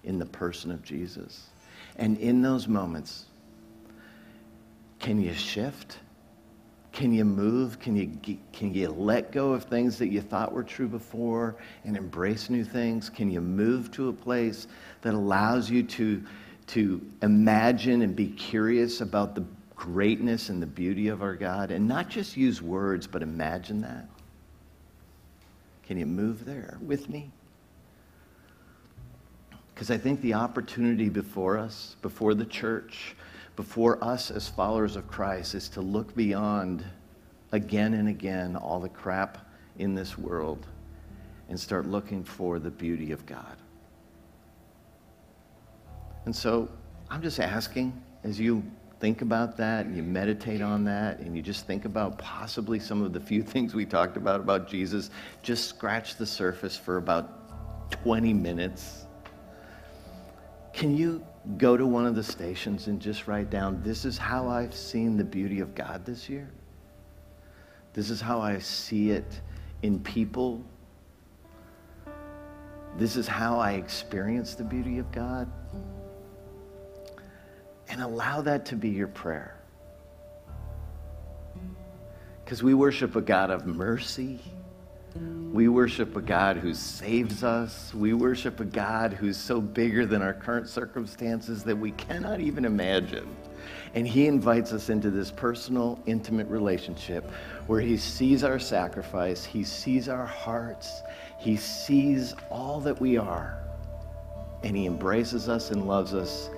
in 0.03 0.19
the 0.19 0.25
person 0.25 0.71
of 0.71 0.83
Jesus. 0.83 1.47
And 1.97 2.17
in 2.17 2.41
those 2.41 2.67
moments, 2.67 3.25
can 4.99 5.21
you 5.21 5.33
shift? 5.33 5.99
Can 6.91 7.13
you 7.13 7.23
move? 7.23 7.79
Can 7.79 7.95
you, 7.95 8.37
can 8.51 8.73
you 8.73 8.89
let 8.89 9.31
go 9.31 9.53
of 9.53 9.63
things 9.63 9.97
that 9.99 10.09
you 10.09 10.21
thought 10.21 10.51
were 10.51 10.63
true 10.63 10.87
before 10.87 11.55
and 11.85 11.95
embrace 11.95 12.49
new 12.49 12.63
things? 12.63 13.09
Can 13.09 13.31
you 13.31 13.41
move 13.41 13.91
to 13.91 14.09
a 14.09 14.13
place 14.13 14.67
that 15.01 15.13
allows 15.13 15.69
you 15.69 15.83
to, 15.83 16.23
to 16.67 17.01
imagine 17.21 18.01
and 18.01 18.15
be 18.15 18.27
curious 18.27 19.01
about 19.01 19.35
the 19.35 19.45
greatness 19.75 20.49
and 20.49 20.61
the 20.61 20.67
beauty 20.67 21.07
of 21.07 21.21
our 21.21 21.35
God 21.35 21.71
and 21.71 21.87
not 21.87 22.09
just 22.09 22.35
use 22.35 22.61
words, 22.61 23.07
but 23.07 23.21
imagine 23.21 23.81
that? 23.81 24.05
Can 25.89 25.97
you 25.97 26.05
move 26.05 26.45
there 26.45 26.77
with 26.83 27.09
me? 27.09 27.31
Because 29.73 29.89
I 29.89 29.97
think 29.97 30.21
the 30.21 30.35
opportunity 30.35 31.09
before 31.09 31.57
us, 31.57 31.95
before 32.03 32.35
the 32.35 32.45
church, 32.45 33.15
before 33.55 33.97
us 34.03 34.29
as 34.29 34.47
followers 34.47 34.95
of 34.95 35.07
Christ 35.07 35.55
is 35.55 35.67
to 35.69 35.81
look 35.81 36.15
beyond 36.15 36.85
again 37.53 37.95
and 37.95 38.07
again 38.07 38.55
all 38.55 38.79
the 38.79 38.87
crap 38.87 39.49
in 39.79 39.95
this 39.95 40.15
world 40.15 40.67
and 41.49 41.59
start 41.59 41.87
looking 41.87 42.23
for 42.23 42.59
the 42.59 42.69
beauty 42.69 43.11
of 43.11 43.25
God. 43.25 43.57
And 46.25 46.35
so 46.35 46.69
I'm 47.09 47.23
just 47.23 47.39
asking 47.39 47.99
as 48.23 48.39
you 48.39 48.61
think 48.99 49.21
about 49.21 49.55
that 49.57 49.85
and 49.85 49.95
you 49.95 50.03
meditate 50.03 50.61
on 50.61 50.83
that 50.85 51.19
and 51.19 51.35
you 51.35 51.41
just 51.41 51.65
think 51.65 51.85
about 51.85 52.17
possibly 52.17 52.79
some 52.79 53.01
of 53.01 53.13
the 53.13 53.19
few 53.19 53.41
things 53.53 53.73
we 53.73 53.85
talked 53.85 54.17
about 54.17 54.39
about 54.39 54.67
Jesus, 54.67 55.09
just 55.41 55.67
scratch 55.67 56.15
the 56.15 56.25
surface 56.25 56.75
for 56.75 56.97
about 56.97 57.91
20 58.03 58.33
minutes. 58.33 59.05
Can 60.73 60.95
you 60.95 61.25
go 61.57 61.75
to 61.75 61.85
one 61.85 62.05
of 62.05 62.15
the 62.15 62.23
stations 62.23 62.87
and 62.87 62.99
just 62.99 63.27
write 63.27 63.49
down, 63.49 63.81
this 63.83 64.05
is 64.05 64.17
how 64.17 64.47
I've 64.47 64.73
seen 64.73 65.17
the 65.17 65.23
beauty 65.23 65.61
of 65.61 65.73
God 65.73 66.05
this 66.05 66.29
year. 66.29 66.49
This 67.93 68.09
is 68.09 68.21
how 68.21 68.39
I 68.39 68.59
see 68.59 69.11
it 69.11 69.41
in 69.81 69.99
people. 69.99 70.63
This 72.97 73.15
is 73.15 73.27
how 73.27 73.59
I 73.59 73.73
experience 73.73 74.53
the 74.55 74.63
beauty 74.63 74.99
of 74.99 75.11
God. 75.11 75.49
And 77.89 78.01
allow 78.01 78.41
that 78.41 78.65
to 78.67 78.75
be 78.75 78.89
your 78.89 79.07
prayer. 79.07 79.55
Because 82.43 82.63
we 82.63 82.73
worship 82.73 83.15
a 83.15 83.21
God 83.21 83.49
of 83.49 83.65
mercy 83.65 84.39
we 85.51 85.67
worship 85.67 86.15
a 86.15 86.21
God 86.21 86.57
who 86.57 86.73
saves 86.75 87.43
us. 87.43 87.93
We 87.93 88.13
worship 88.13 88.59
a 88.59 88.65
God 88.65 89.13
who's 89.13 89.37
so 89.37 89.59
bigger 89.59 90.05
than 90.05 90.21
our 90.21 90.33
current 90.33 90.69
circumstances 90.69 91.63
that 91.63 91.75
we 91.75 91.91
cannot 91.91 92.39
even 92.39 92.65
imagine. 92.65 93.27
And 93.95 94.07
He 94.07 94.27
invites 94.27 94.71
us 94.71 94.89
into 94.89 95.09
this 95.09 95.31
personal, 95.31 95.99
intimate 96.05 96.47
relationship 96.47 97.29
where 97.65 97.81
He 97.81 97.97
sees 97.97 98.43
our 98.43 98.59
sacrifice, 98.59 99.43
He 99.43 99.63
sees 99.63 100.07
our 100.07 100.25
hearts, 100.25 101.01
He 101.39 101.57
sees 101.57 102.35
all 102.51 102.79
that 102.81 103.01
we 103.01 103.17
are, 103.17 103.57
and 104.63 104.77
He 104.77 104.85
embraces 104.85 105.49
us 105.49 105.71
and 105.71 105.87
loves 105.87 106.13
us. 106.13 106.51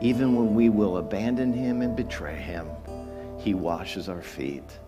Even 0.00 0.36
when 0.36 0.54
we 0.54 0.68
will 0.68 0.98
abandon 0.98 1.52
Him 1.52 1.82
and 1.82 1.96
betray 1.96 2.36
Him, 2.36 2.68
He 3.38 3.54
washes 3.54 4.08
our 4.08 4.22
feet 4.22 4.78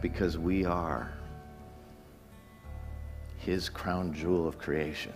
because 0.00 0.36
we 0.36 0.64
are 0.66 1.10
his 3.44 3.68
crown 3.68 4.12
jewel 4.12 4.48
of 4.48 4.58
creation 4.58 5.12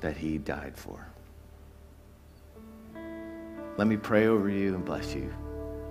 that 0.00 0.16
he 0.16 0.38
died 0.38 0.76
for. 0.76 1.04
Let 3.76 3.88
me 3.88 3.96
pray 3.96 4.26
over 4.26 4.48
you 4.48 4.74
and 4.74 4.84
bless 4.84 5.14
you 5.14 5.32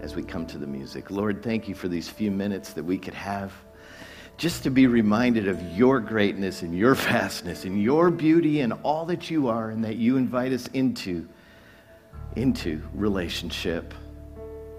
as 0.02 0.16
we 0.16 0.24
come 0.24 0.46
to 0.48 0.58
the 0.58 0.68
music. 0.68 1.12
Lord, 1.12 1.44
thank 1.44 1.68
you 1.68 1.76
for 1.76 1.90
these 1.90 2.08
few 2.08 2.32
minutes 2.32 2.74
that 2.74 2.84
we 2.84 2.98
could 2.98 3.14
have 3.14 3.54
just 4.38 4.64
to 4.64 4.70
be 4.70 4.88
reminded 4.88 5.48
of 5.48 5.62
your 5.76 6.00
greatness 6.00 6.62
and 6.62 6.78
your 6.78 6.96
vastness 7.10 7.66
and 7.66 7.82
your 7.82 8.10
beauty 8.10 8.62
and 8.62 8.74
all 8.84 9.06
that 9.06 9.30
you 9.30 9.48
are 9.48 9.72
and 9.72 9.84
that 9.84 9.98
you 9.98 10.18
invite 10.18 10.52
us 10.52 10.68
into 10.68 11.28
into 12.36 12.82
relationship 12.94 13.94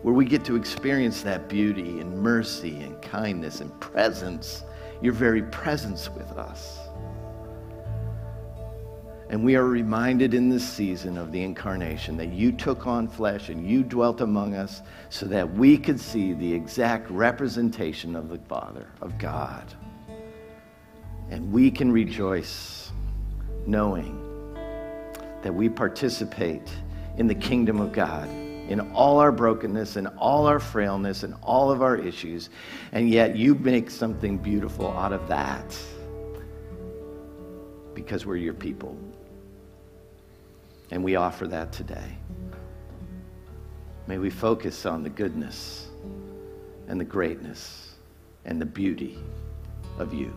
where 0.02 0.14
we 0.14 0.24
get 0.24 0.44
to 0.44 0.56
experience 0.56 1.22
that 1.22 1.48
beauty 1.48 2.00
and 2.00 2.16
mercy 2.16 2.80
and 2.82 3.00
kindness 3.02 3.60
and 3.60 3.80
presence, 3.80 4.62
your 5.02 5.12
very 5.12 5.42
presence 5.42 6.08
with 6.08 6.30
us. 6.32 6.87
And 9.30 9.44
we 9.44 9.56
are 9.56 9.64
reminded 9.64 10.32
in 10.32 10.48
this 10.48 10.66
season 10.66 11.18
of 11.18 11.32
the 11.32 11.42
incarnation 11.42 12.16
that 12.16 12.28
you 12.28 12.50
took 12.50 12.86
on 12.86 13.08
flesh 13.08 13.50
and 13.50 13.68
you 13.68 13.82
dwelt 13.82 14.22
among 14.22 14.54
us 14.54 14.80
so 15.10 15.26
that 15.26 15.52
we 15.52 15.76
could 15.76 16.00
see 16.00 16.32
the 16.32 16.52
exact 16.52 17.10
representation 17.10 18.16
of 18.16 18.30
the 18.30 18.38
Father, 18.38 18.86
of 19.02 19.18
God. 19.18 19.74
And 21.30 21.52
we 21.52 21.70
can 21.70 21.92
rejoice 21.92 22.90
knowing 23.66 24.24
that 25.42 25.54
we 25.54 25.68
participate 25.68 26.70
in 27.18 27.26
the 27.26 27.34
kingdom 27.34 27.80
of 27.80 27.92
God 27.92 28.28
in 28.28 28.80
all 28.92 29.18
our 29.18 29.32
brokenness 29.32 29.96
and 29.96 30.08
all 30.18 30.46
our 30.46 30.60
frailness 30.60 31.22
and 31.22 31.34
all 31.42 31.70
of 31.70 31.82
our 31.82 31.96
issues. 31.96 32.48
And 32.92 33.08
yet 33.10 33.36
you 33.36 33.54
make 33.54 33.90
something 33.90 34.38
beautiful 34.38 34.90
out 34.90 35.12
of 35.12 35.26
that 35.28 35.76
because 37.94 38.24
we're 38.24 38.36
your 38.36 38.54
people. 38.54 38.96
And 40.90 41.04
we 41.04 41.16
offer 41.16 41.46
that 41.48 41.72
today. 41.72 42.16
May 44.06 44.18
we 44.18 44.30
focus 44.30 44.86
on 44.86 45.02
the 45.02 45.10
goodness 45.10 45.88
and 46.88 46.98
the 46.98 47.04
greatness 47.04 47.94
and 48.46 48.60
the 48.60 48.66
beauty 48.66 49.18
of 49.98 50.14
you. 50.14 50.34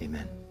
Amen. 0.00 0.43